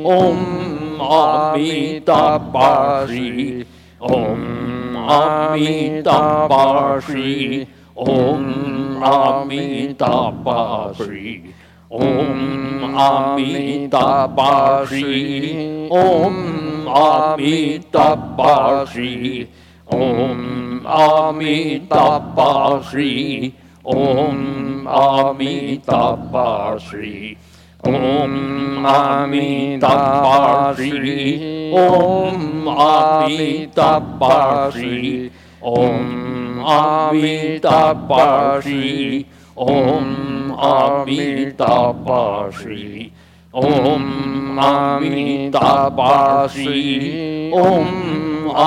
[0.05, 3.65] ॐ Amitabhashi,
[3.99, 11.53] Om Amitabhashi, Om Amitabhashi,
[11.89, 19.47] Om Amitabhashi, Om Amitabhashi,
[19.87, 27.37] Om Amitabhashi, Om Amitabhashi.
[27.87, 29.71] ॐ अमितापाश्री
[31.73, 34.99] ॐ अमितापाश्री
[35.63, 38.91] ॐ अमितापाश्री
[39.57, 40.11] ॐ
[40.69, 42.85] अमितापाश्री
[43.63, 44.05] ॐ
[44.67, 46.85] अमितापाश्री
[47.63, 47.89] ॐ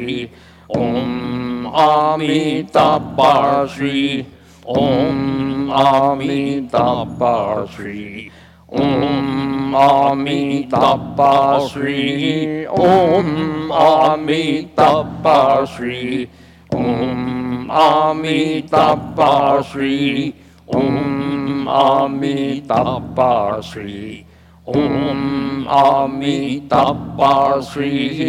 [0.77, 1.44] ओम
[1.75, 4.25] Amitabha Shri.
[4.65, 8.31] Om Amitabha Shri.
[8.69, 12.65] Om Amitabha Shri.
[12.65, 16.29] Om Amitabha Shri.
[16.71, 20.33] Om Amitabha Shri.
[20.67, 24.25] Om Amitabha Shri
[24.67, 28.19] ॐ आमितपाश्रीः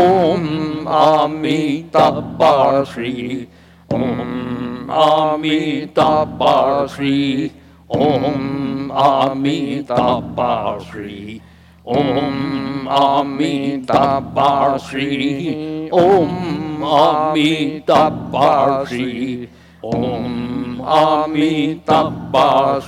[0.00, 0.42] ॐ
[0.88, 3.14] आमितपाश्री
[3.94, 7.16] ॐ श्री
[7.96, 11.40] ॐ आमितपाश्री
[11.88, 15.08] ॐ आमितपाश्री
[15.92, 19.08] ॐ आमितपाश्री
[19.84, 20.80] ॐ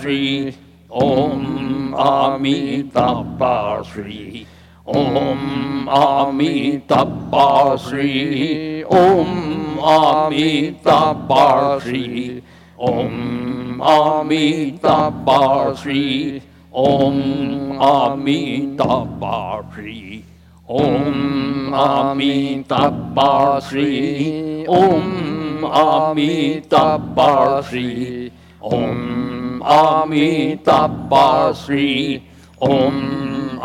[0.01, 0.55] Shri.
[0.95, 4.47] Om Amitabha Shri
[4.87, 12.43] Om Amitabha Shri Om Amitabha Shri
[12.79, 16.41] Om Amitabha Shri
[16.73, 20.25] Om Amitabha Shri
[20.69, 28.31] Om Amitabha Shri Om Amitabha Shri
[28.63, 29.34] Om
[29.73, 32.17] आमी तपासी
[32.63, 32.97] ओम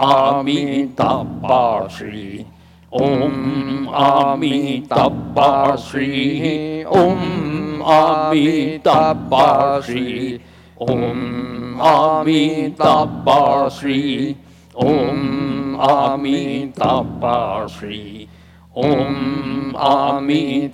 [0.03, 2.45] आमी तपासी
[2.91, 10.37] ओम आमी तपासी ओम आमी तपासी
[10.81, 14.35] ओम आमी तपासी
[14.75, 18.28] ओम आमी तपासी
[18.77, 20.73] ॐ आमिताबाश्री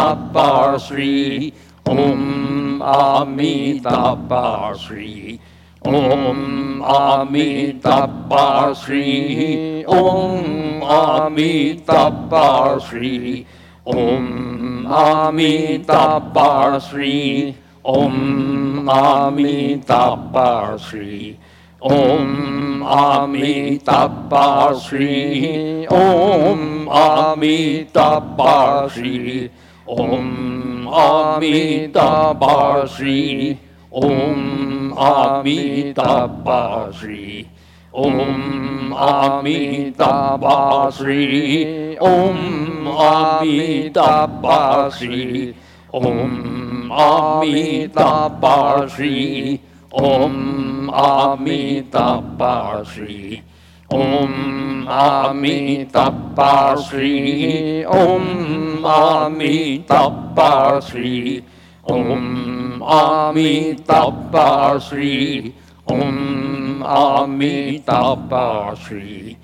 [1.89, 5.39] ॐ अमिताभा श्री
[5.87, 8.47] ॐ अमिताभा
[8.81, 12.47] श्री ॐ अमिताभा
[12.87, 13.45] श्री
[13.87, 17.55] ॐ अमिताभा श्री
[17.87, 20.49] ॐ अमिताभा
[20.89, 21.37] श्री
[21.91, 24.47] ॐ अमिताभा
[24.85, 28.55] श्री ॐ अमिताभा
[28.93, 29.49] Shri
[29.91, 33.59] Om Amitabha Shri
[33.91, 37.45] Om Amitabha Shri
[37.93, 45.53] Om Amitabha Shri Om Amitabha Shri
[45.91, 49.59] Om Amitabha Shri
[49.91, 53.43] Om Amitabha Shri
[53.93, 57.09] ॐ आमि तप्पाश्री
[57.83, 59.57] ॐ आमि
[59.91, 61.41] तप्पाश्री
[61.91, 63.53] ॐ आमि
[63.89, 65.53] तप्पाश्री
[65.91, 69.35] ॐ आमि तप्पाश्री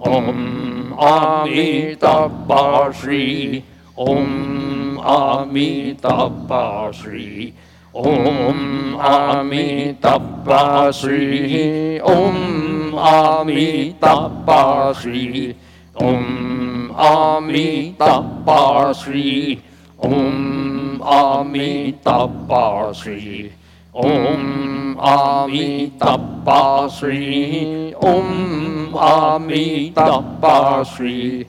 [0.00, 0.65] ॐ
[0.98, 3.64] Amitabha Shri
[3.96, 7.54] Om Amitabha Shri
[7.94, 15.54] Om Amitabha Shri Om Amitabha Shri
[15.94, 19.60] Om Amitabha Shri
[19.98, 23.52] Om Amitabha Shri
[23.96, 31.46] Om Amitabha Shri Om Amitabha Shri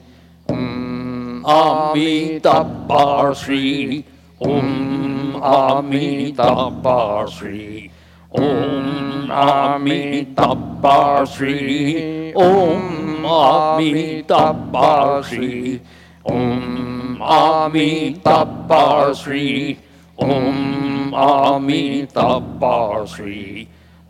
[0.48, 4.02] Om Amitabha Shri
[4.40, 7.90] Om Amitabha Shri
[8.32, 15.80] Om Amitabha Shri Om Amitabha Shri
[16.24, 19.78] Om Amitabha Shri
[20.16, 21.82] Om আমি
[22.14, 23.42] তপশ্রী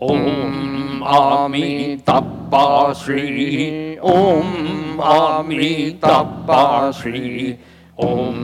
[0.01, 0.25] ওম
[1.29, 1.69] আমি
[2.07, 3.27] তপশ্রী
[4.09, 4.49] ওম
[5.21, 5.67] আমি
[6.03, 7.23] তপশ্রী
[8.01, 8.39] ওম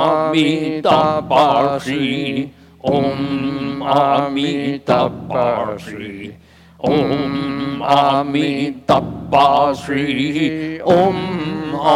[0.00, 0.48] আমি
[0.84, 2.06] তপশ্রী
[2.84, 3.20] ওম
[4.08, 4.50] আমি
[4.86, 6.14] তপশ্রী
[6.80, 7.34] ওম
[8.06, 8.48] আমি
[8.88, 10.08] তপশ্রী
[10.92, 11.18] ওম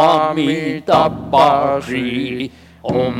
[0.09, 0.51] আমি
[0.87, 2.09] তপশ্রী
[2.91, 3.17] ওম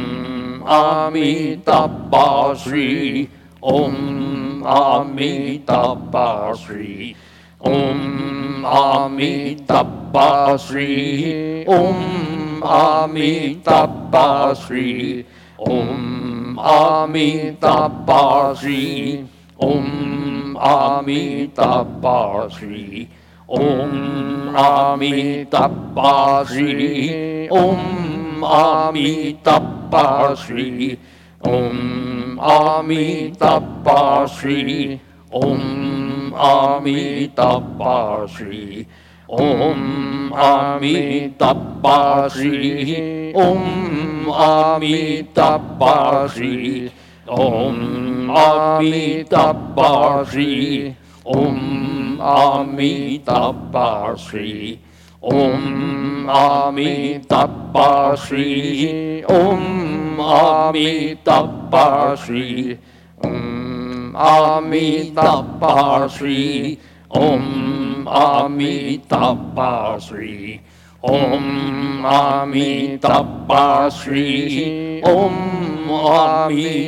[0.65, 3.29] Amitabha Shri
[3.61, 7.15] Om Amitabha Shri
[7.59, 15.25] Om Amitabha Shri Om Amitabha Shri
[15.59, 19.25] Om Amitabha Shri
[19.59, 23.09] Om Amitabha Shri
[23.47, 30.97] Om Amitabha Shri Om Amitabha Shri
[31.43, 34.99] Om Amitabha Shri
[35.31, 38.87] Om Amitabha Shri
[39.29, 46.91] Om Amitabha Shri Om Amitabha Shri
[47.27, 54.79] Om Amitabha Shri Om Amitabha Shri
[55.23, 62.77] ॐ आमि तप्पाश्री ॐ आमि तप्पाश्री
[63.25, 66.77] ॐ आमि तप्पाश्री
[67.17, 70.59] ॐ आमी तप्पाश्री
[71.05, 75.01] ॐ ओम आमी ॐ श्री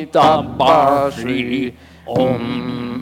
[0.05, 1.73] तप्पाश्री
[2.09, 3.01] ॐ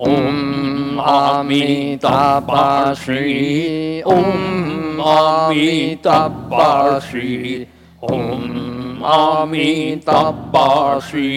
[0.00, 3.24] ओम अमितापाशी
[4.12, 7.32] ओम अमितापाशी
[8.12, 8.44] ओम
[9.14, 11.32] अमितापाशी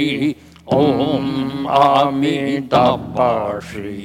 [0.74, 1.26] ओम
[1.80, 3.96] अमितापाशी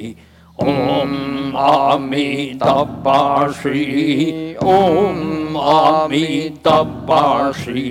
[0.59, 1.13] ओम
[1.67, 3.85] अमितापाशी
[4.65, 5.21] ओम
[5.57, 7.85] अमितापाशी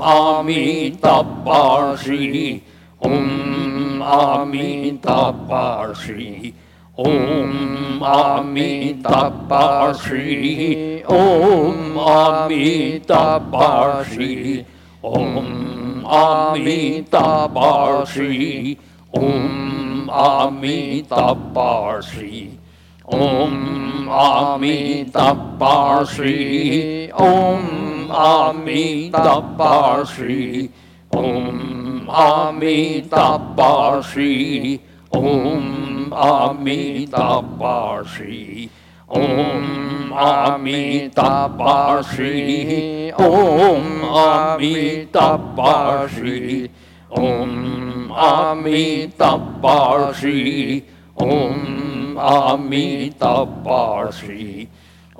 [0.00, 2.62] Amitabha Shri
[3.00, 6.54] Om Amitabha Shri
[6.98, 14.66] Om Amitabha Shri Om Amitabha Shri
[15.02, 18.78] Om Amitabha Shri
[19.14, 22.58] Om Amitabha Shri
[23.06, 30.70] Om Amitabha Shri Om Amitabha Shri
[31.12, 34.80] Om Amitabha Shri
[35.12, 38.70] Om Amitabha Shri
[39.08, 46.70] Om Amitabha Shri Om Amitabha Shri
[47.10, 50.84] Om Amitabha Shri
[51.16, 54.68] Om Amitabha Shri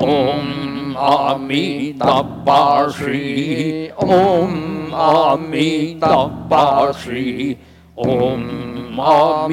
[0.00, 7.58] Om 阿弥达巴西，唵阿弥达巴西，
[7.94, 9.46] 唵阿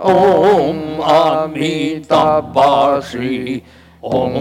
[0.04, 0.78] ॐ
[1.16, 3.34] अमितपाशी
[4.04, 4.38] ॐ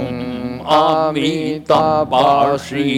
[0.78, 2.88] अमितपाशी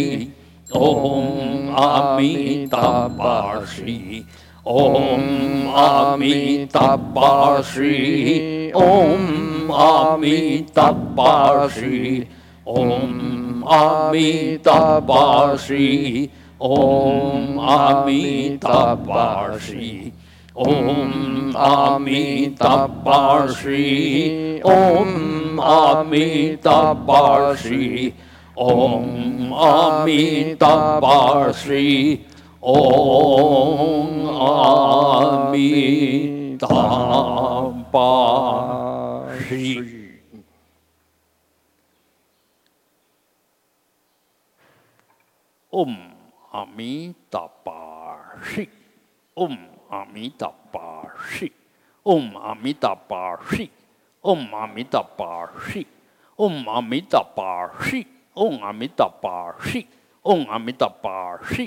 [0.74, 3.96] ॐ अमितपाशी
[4.66, 5.22] ॐ
[5.76, 6.70] अमितपाशी
[8.78, 11.98] ओम अमितपाशी
[12.68, 13.62] ॐ
[16.62, 19.90] ओम ॐ अमितपाशी
[20.62, 21.12] ओम
[21.68, 23.84] अमितपाशी
[24.66, 27.86] ॐ अमितपाशी
[28.58, 31.86] ॐ अमितपाशी
[32.62, 34.86] ॐ आमितापाशि
[45.72, 45.96] ॐ
[46.60, 48.66] अमितापाशि
[49.36, 49.56] ॐ
[50.00, 51.48] अमितापाशि
[52.06, 53.66] ॐ अमितापाशि
[54.24, 55.84] ॐ अमितापाशि
[56.38, 58.00] ॐ अमितापाशि
[58.36, 59.80] ॐ अमितापाशि
[60.24, 61.66] ॐ अमितापाशि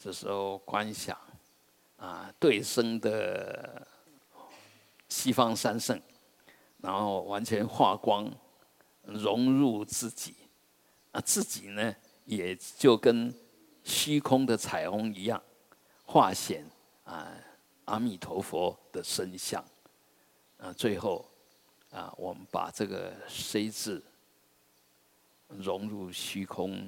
[0.06, 1.20] 这时候观想，
[1.98, 3.88] 啊，对生的
[5.10, 6.00] 西方三圣，
[6.78, 8.32] 然后完全化光，
[9.02, 10.36] 融入自己，
[11.12, 11.96] 啊，自己呢，
[12.26, 13.34] 也就跟
[13.84, 15.42] 虚空的彩虹一样，
[16.06, 16.64] 化显
[17.04, 17.34] 啊
[17.86, 19.66] 阿弥陀佛的身相，
[20.60, 21.28] 啊，最后
[21.90, 24.06] 啊我们把这个 c 字
[25.48, 26.88] 融入虚空。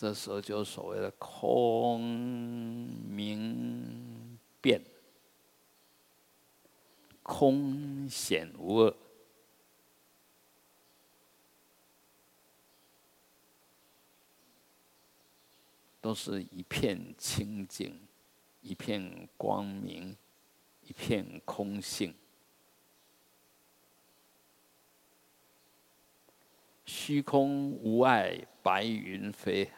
[0.00, 2.00] 这时候就所谓的空
[3.08, 4.80] 明变。
[7.20, 8.94] 空显无二，
[16.00, 18.00] 都是一片清净，
[18.60, 20.16] 一片光明，
[20.86, 22.14] 一片空性，
[26.86, 29.68] 虚空无碍，白云飞。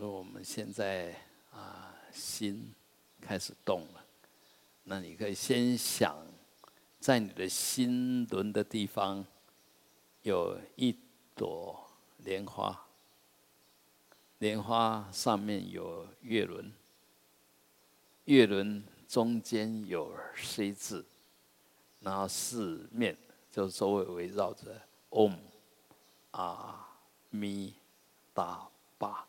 [0.00, 1.14] 如果我现在
[1.50, 2.74] 啊心
[3.20, 4.04] 开始动了，
[4.84, 6.16] 那你可以先想，
[6.98, 9.24] 在你的心轮的地方
[10.22, 10.96] 有一
[11.34, 12.86] 朵莲花，
[14.38, 16.72] 莲花上面有月轮，
[18.24, 21.04] 月轮中间有 C 字，
[22.00, 23.16] 然后四面
[23.50, 24.80] 就周围围绕着
[25.10, 25.36] Om
[26.32, 26.88] 阿
[27.30, 27.74] 弥
[28.32, 28.68] 达
[28.98, 29.26] 巴。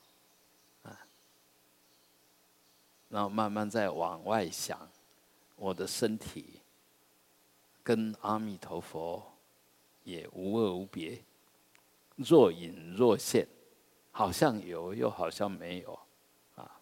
[3.09, 4.87] 然后慢慢再往外想，
[5.55, 6.61] 我的身体
[7.81, 9.33] 跟阿弥陀佛
[10.03, 11.19] 也无二无别，
[12.15, 13.47] 若隐若现，
[14.11, 15.99] 好像有又好像没有，
[16.53, 16.79] 啊，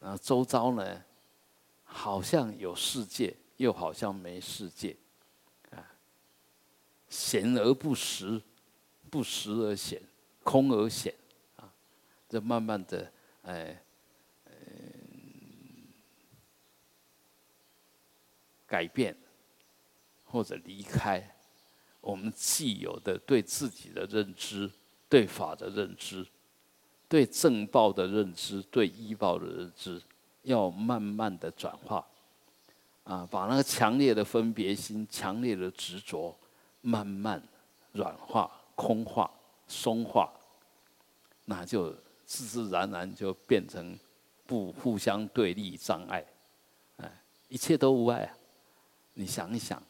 [0.00, 1.04] 后周遭呢，
[1.84, 4.96] 好像有世界，又好像没世界，
[5.70, 5.78] 啊，
[7.08, 8.42] 显而不实，
[9.08, 10.02] 不实而显，
[10.42, 11.14] 空而显，
[11.54, 11.72] 啊，
[12.28, 13.80] 这慢慢的，哎。
[18.74, 19.16] 改变，
[20.24, 21.22] 或者离开
[22.00, 24.68] 我们既有的对自己的认知、
[25.08, 26.26] 对法的认知、
[27.08, 30.02] 对正报的认知、对医报的认知，
[30.42, 32.04] 要慢慢的转化，
[33.04, 36.36] 啊，把那个强烈的分别心、强烈的执着，
[36.80, 37.40] 慢慢
[37.92, 39.30] 软化、空化、
[39.68, 40.32] 松化，
[41.44, 41.92] 那就
[42.24, 43.96] 自自然然就变成
[44.46, 46.26] 不互相对立障碍，
[46.96, 48.34] 哎，一切都无碍啊。
[49.14, 49.82] 你想一想，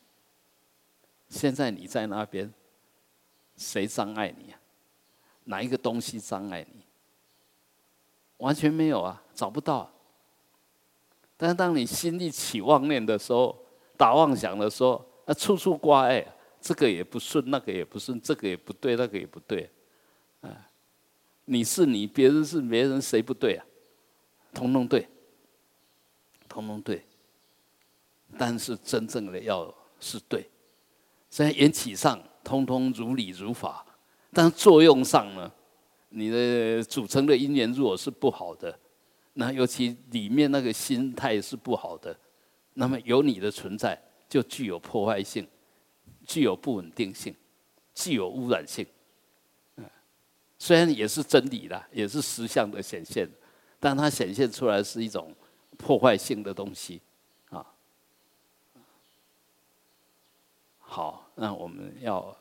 [1.28, 2.52] 现在你在那边，
[3.56, 4.60] 谁障碍你啊？
[5.44, 6.84] 哪一个东西障碍你？
[8.38, 9.90] 完全没有啊，找不到。
[11.36, 13.59] 但是当你心里起妄念的时候，
[13.96, 16.24] 打妄想的时候，那处处挂碍，
[16.60, 19.70] 这个也不顺，那个也不顺，这个也不对，那个也不对，
[20.42, 20.68] 啊，
[21.46, 23.64] 你是你，别人是别人，谁不对啊？
[24.52, 25.09] 通通对，
[26.48, 27.05] 通通对。
[28.39, 30.48] 但是真正的要是对，
[31.28, 33.85] 在缘起上通通如理如法，
[34.32, 35.51] 但作用上呢，
[36.11, 38.78] 你的组成的因缘如果是不好的，
[39.35, 42.16] 那尤其里面那个心态是不好的，
[42.74, 45.47] 那么有你的存在就具有破坏性，
[46.27, 47.35] 具有不稳定性，
[47.94, 48.86] 具有污染性。
[49.77, 49.85] 嗯
[50.56, 53.28] 虽然也是真理啦，也是实相的显现，
[53.78, 55.35] 但它显现出来是一种
[55.77, 57.02] 破坏性的东西，
[57.51, 57.66] 啊。
[60.94, 62.32] 好，那我们要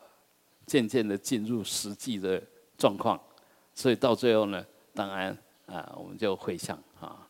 [0.64, 2.40] 渐渐的进入实际的
[2.78, 3.20] 状况，
[3.74, 4.64] 所以到最后呢，
[4.94, 5.36] 当然
[5.66, 7.26] 啊，我们就会向啊，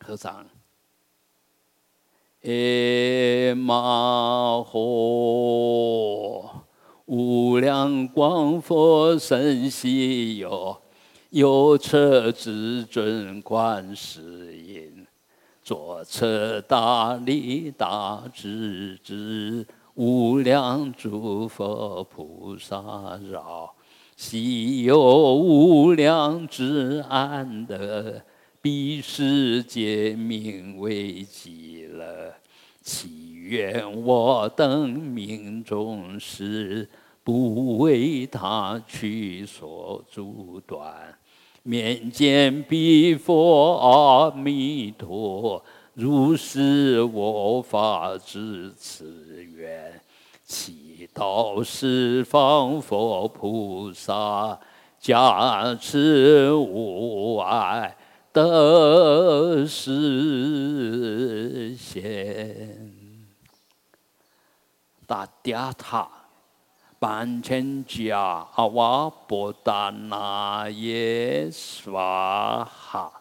[0.00, 0.46] 合掌。
[2.42, 6.50] 诶，玛诃，
[7.06, 10.78] 无量光佛身西游，
[11.30, 14.97] 有车至尊观世音，
[15.68, 19.66] 左侧大利大智智，
[19.96, 23.70] 无量诸佛菩萨绕，
[24.16, 28.22] 西有无量之安乐。
[28.62, 32.32] 彼世界名为极乐，
[32.80, 36.88] 祈愿我等命中时，
[37.22, 41.14] 不为他去所阻断。
[41.68, 45.62] 面见彼佛阿弥陀，
[45.92, 50.00] 如是我法至此愿，
[50.46, 54.58] 祈祷十方佛菩萨
[54.98, 57.94] 加持无碍。
[58.32, 62.94] 的实现，
[65.06, 66.08] 大家他
[66.98, 71.92] 半千家阿瓦波达那耶娑
[72.64, 73.12] 哈，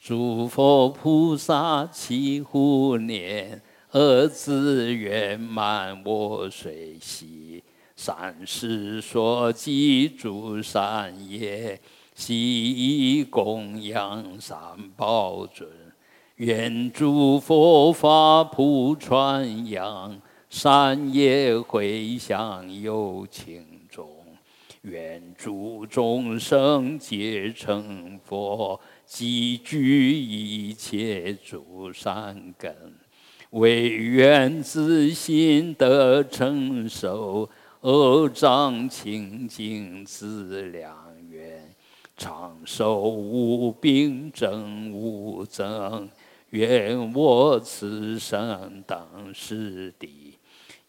[0.00, 3.60] 诸佛菩萨齐护念，
[3.90, 7.64] 儿子圆满我随喜，
[7.96, 11.80] 善事所记诸善业。
[12.14, 14.56] 悉供养三
[14.96, 15.68] 宝尊，
[16.36, 20.20] 愿诸佛法普传扬，
[20.56, 24.08] 善业回向有情众，
[24.82, 32.72] 愿诸众生皆成佛，积聚一切诸善根，
[33.50, 37.50] 唯愿自心得成熟，
[37.80, 40.96] 恶障清净自良
[41.28, 41.68] 缘。
[42.16, 46.08] 长寿无病，症无增。
[46.50, 49.04] 愿我此生当
[49.34, 50.23] 师弟，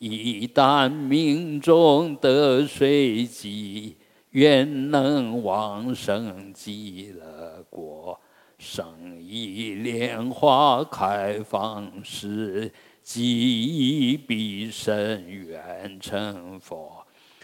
[0.05, 3.97] 一旦命中得随机，
[4.29, 8.19] 愿能往生极乐国，
[8.59, 8.85] 生
[9.19, 12.71] 以莲花开放时，
[13.01, 17.03] 即必生愿成佛。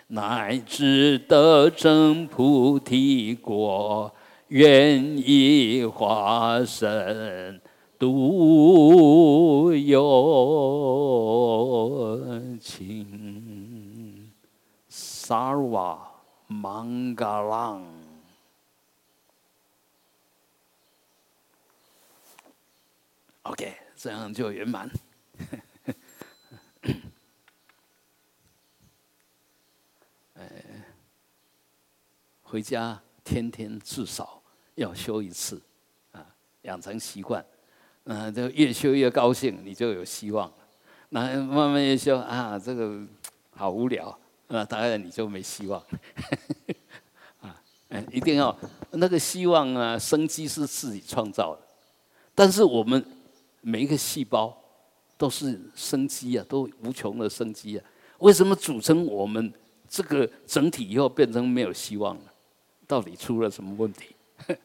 [0.10, 4.14] 乃至得证菩提果，
[4.50, 7.60] 愿以化身
[8.02, 10.10] 独有
[12.60, 14.32] 情。
[14.90, 16.12] 萨瓦
[16.48, 17.86] 曼嘎朗
[23.44, 24.90] ，OK，这样就圆满。
[32.42, 34.42] 回家天天至少
[34.74, 35.62] 要修一次，
[36.14, 36.26] 啊，
[36.64, 37.46] 养成习惯，
[38.06, 40.52] 嗯，就越修越高兴，你就有希望。
[41.10, 43.02] 那慢慢越修啊，这个
[43.56, 44.18] 好无聊，
[44.48, 45.80] 那当然你就没希望。
[47.42, 48.56] 啊，嗯，一定要
[48.92, 51.62] 那个希望啊，生机是自己创造的，
[52.34, 53.04] 但是我们
[53.62, 54.58] 每一个细胞
[55.18, 57.86] 都是生机啊，都无穷的生机啊，
[58.20, 59.54] 为什么组成我们
[59.88, 62.22] 这个整体以后变成没有希望了？
[62.88, 64.16] 到底出了什么问题？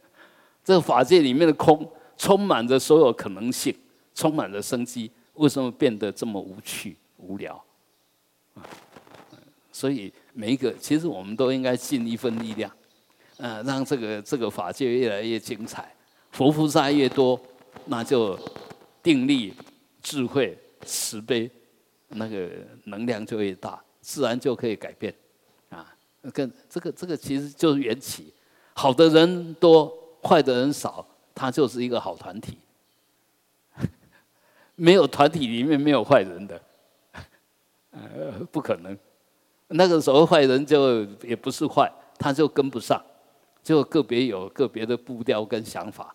[0.65, 3.75] 这个法界里面的空充满着所有可能性，
[4.15, 7.63] 充满着生机，为什么变得这么无趣、无聊？
[9.71, 12.71] 所以每一个，其实我们都应该尽一份力量，
[13.37, 15.95] 呃，让这个这个法界越来越精彩。
[16.33, 17.39] 佛菩萨越多，
[17.85, 18.39] 那就
[19.03, 19.55] 定力、
[20.03, 21.51] 智慧、慈悲，
[22.09, 22.51] 那个
[22.85, 25.15] 能量就越大，自然就可以改变。
[25.69, 25.93] 啊
[26.33, 28.33] 跟这个这个其实就是缘起，
[28.75, 31.07] 好的人多，坏的人少，
[31.37, 32.59] 他就是一个好团体。
[34.75, 36.61] 没有团体里面没有坏人的，
[37.93, 38.99] 呃，不可能。
[39.69, 41.89] 那个时候坏人就也不是坏，
[42.19, 43.01] 他就跟不上，
[43.63, 46.13] 就个别有个别的步调跟想法，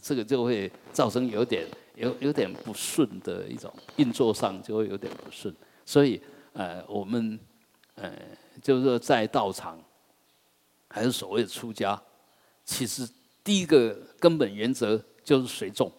[0.00, 1.66] 这个就会造成有点
[1.96, 5.54] 有有点不顺的一种运作上就会有点不顺，
[5.84, 7.38] 所以呃，我们
[7.96, 8.12] 呃。
[8.60, 9.78] 就是，在道场，
[10.88, 11.96] 还是所谓出家，
[12.64, 13.08] 其实
[13.42, 15.90] 第一个根本原则就是随众。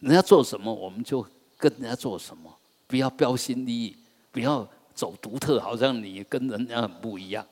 [0.00, 1.24] 人家做什么，我们就
[1.56, 2.52] 跟人家做什么，
[2.86, 3.96] 不要标新立异，
[4.30, 7.46] 不要走独特，好像你跟人家很不一样。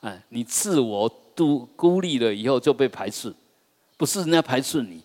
[0.00, 3.34] 哎，你自我独孤立了以后就被排斥，
[3.96, 5.02] 不是人家排斥你，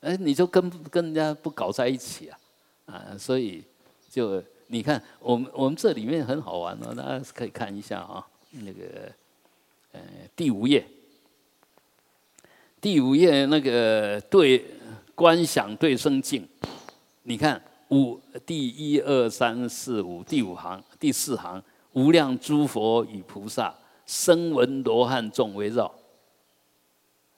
[0.00, 2.38] 哎，你就跟跟人家不搞在一起啊，
[2.84, 3.64] 啊，所以
[4.10, 9.10] 就你看我们我们这里面很好玩哦，大家可以看一下啊，那个
[9.92, 10.00] 呃
[10.36, 10.86] 第五页，
[12.82, 14.66] 第五页那个对
[15.14, 16.48] 观想对生境，
[17.22, 23.72] 你看五第一二三四五第五行第四行无量诸佛与菩萨。
[24.04, 25.90] 声闻罗汉众围绕，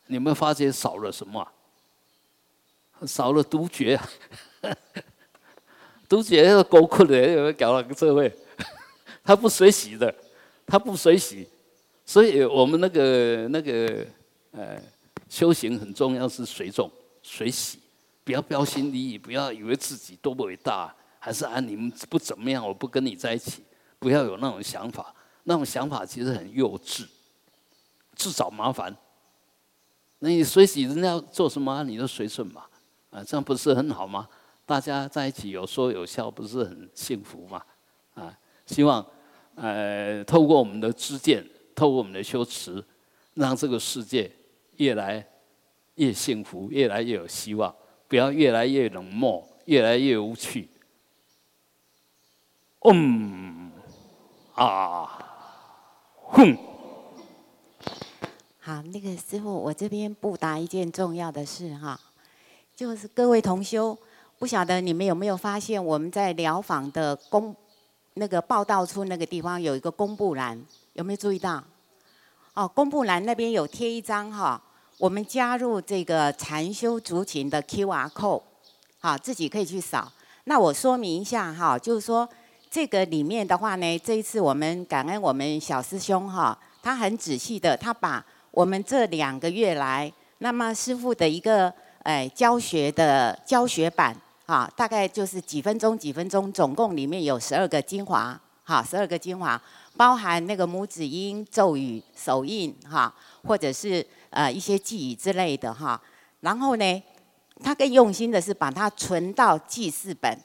[0.07, 1.47] 你们发觉少了什么？
[3.07, 4.01] 少了独觉，
[6.09, 8.35] 独觉要高困的，有人搞了个社会，
[9.23, 10.13] 他不随喜的，
[10.67, 11.47] 他不随喜，
[12.07, 14.07] 所以我们那个那个
[14.53, 14.81] 呃
[15.35, 16.89] 修行很重要是随众
[17.21, 17.81] 随喜，
[18.23, 23.65] 不要标新立异，不要以为自己多伟大，还是啊你们不怎么样，我不跟你在一起，
[23.99, 25.13] 不要有那种想法。
[25.43, 27.05] 那种想法其实很幼稚，
[28.15, 28.97] 自找麻烦。
[30.21, 32.67] 那你随喜人家做什么，你就随顺嘛，
[33.11, 34.29] 啊，这样不是很好吗？
[34.65, 37.61] 大家在一起有说有笑，不是很幸福吗？
[38.15, 38.33] 啊，
[38.67, 39.05] 希望
[39.57, 41.45] 呃，透过我们的知见，
[41.75, 42.83] 透过我们的修持，
[43.35, 44.31] 让这个世界
[44.77, 45.27] 越来
[45.97, 47.75] 越幸福，越来越有希望，
[48.09, 50.69] 不要越来越冷漠，越来越无趣。
[52.81, 53.73] 嗯，
[54.55, 55.21] 啊。
[56.27, 56.57] 哼，
[58.59, 62.01] 好，那个师傅，我这边布达一件重要的事哈，
[62.75, 63.97] 就是各位同修，
[64.39, 67.55] 不晓得你们有没有发现，我们在疗房的公
[68.15, 70.61] 那个报道处那个地方有一个公布栏，
[70.95, 71.63] 有没有注意到？
[72.55, 74.61] 哦，公布栏那边有贴一张哈，
[74.99, 78.43] 我们加入这个禅修族群的 Q R code，
[78.99, 80.11] 好，自己可以去扫。
[80.45, 82.29] 那我说明一下哈，就是说。
[82.71, 91.73] 这个里面的话呢，这一次我们感恩我们小师兄哈，他很仔细的，他把我们这两个月来，那么师傅的一个
[92.03, 99.63] 哎教学的教学版啊，大概就是几分钟几分钟，总共里面有十二个精华，哈，十二个精华，
[99.97, 103.15] 包含那个母子音、咒语、手印哈，
[103.45, 106.01] 或者是呃一些记忆之类的哈，
[106.41, 107.03] 然后呢，
[107.63, 110.39] 他更用心的是把它存到记事本。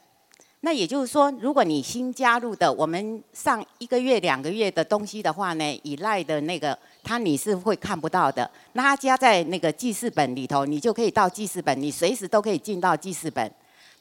[0.62, 8.52] 那也就是说，如果你新加入的，我们上一个月、两个月的东西的话呢，以赖的那个，它你是会看不到的。
[8.74, 13.50] 那它加在那个记事本里头，你就可以到记事本，你随时都可以进到记事本。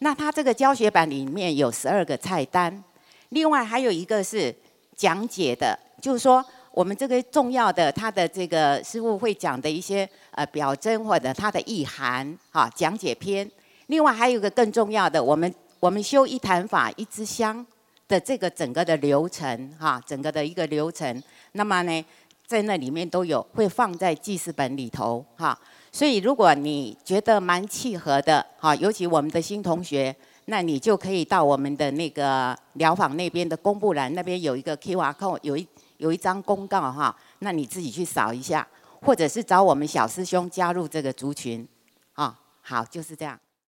[0.01, 2.83] 那它这个教学版里面有十二个菜单，
[3.29, 4.53] 另外还有一个是
[4.99, 13.51] 讲解的，就是说我们这个重要的，它的这个师傅会讲的一些呃表征或者它的意涵哈讲解篇。
[13.87, 15.55] 另外还有一个更重要的，我们。
[15.81, 17.65] 我们修一坛法一支香
[18.09, 21.23] 的这个整个的流程哈，整个的一个流程，
[21.53, 22.05] 那么呢，
[22.49, 25.57] 在那里面都有会放在记事本里头哈。
[25.93, 30.12] 所以如果你觉得蛮契合的哈，尤其我们的新同学，
[30.51, 35.69] 那你就可以到我们的那个疗访那边的公布栏那边有一个 Q R code，有一
[35.99, 38.66] 有一张公告哈，那你自己去扫一下，
[39.03, 41.69] 或者是找我们小师兄加入这个族群
[42.15, 42.41] 啊。
[42.62, 43.39] 好，就是这样。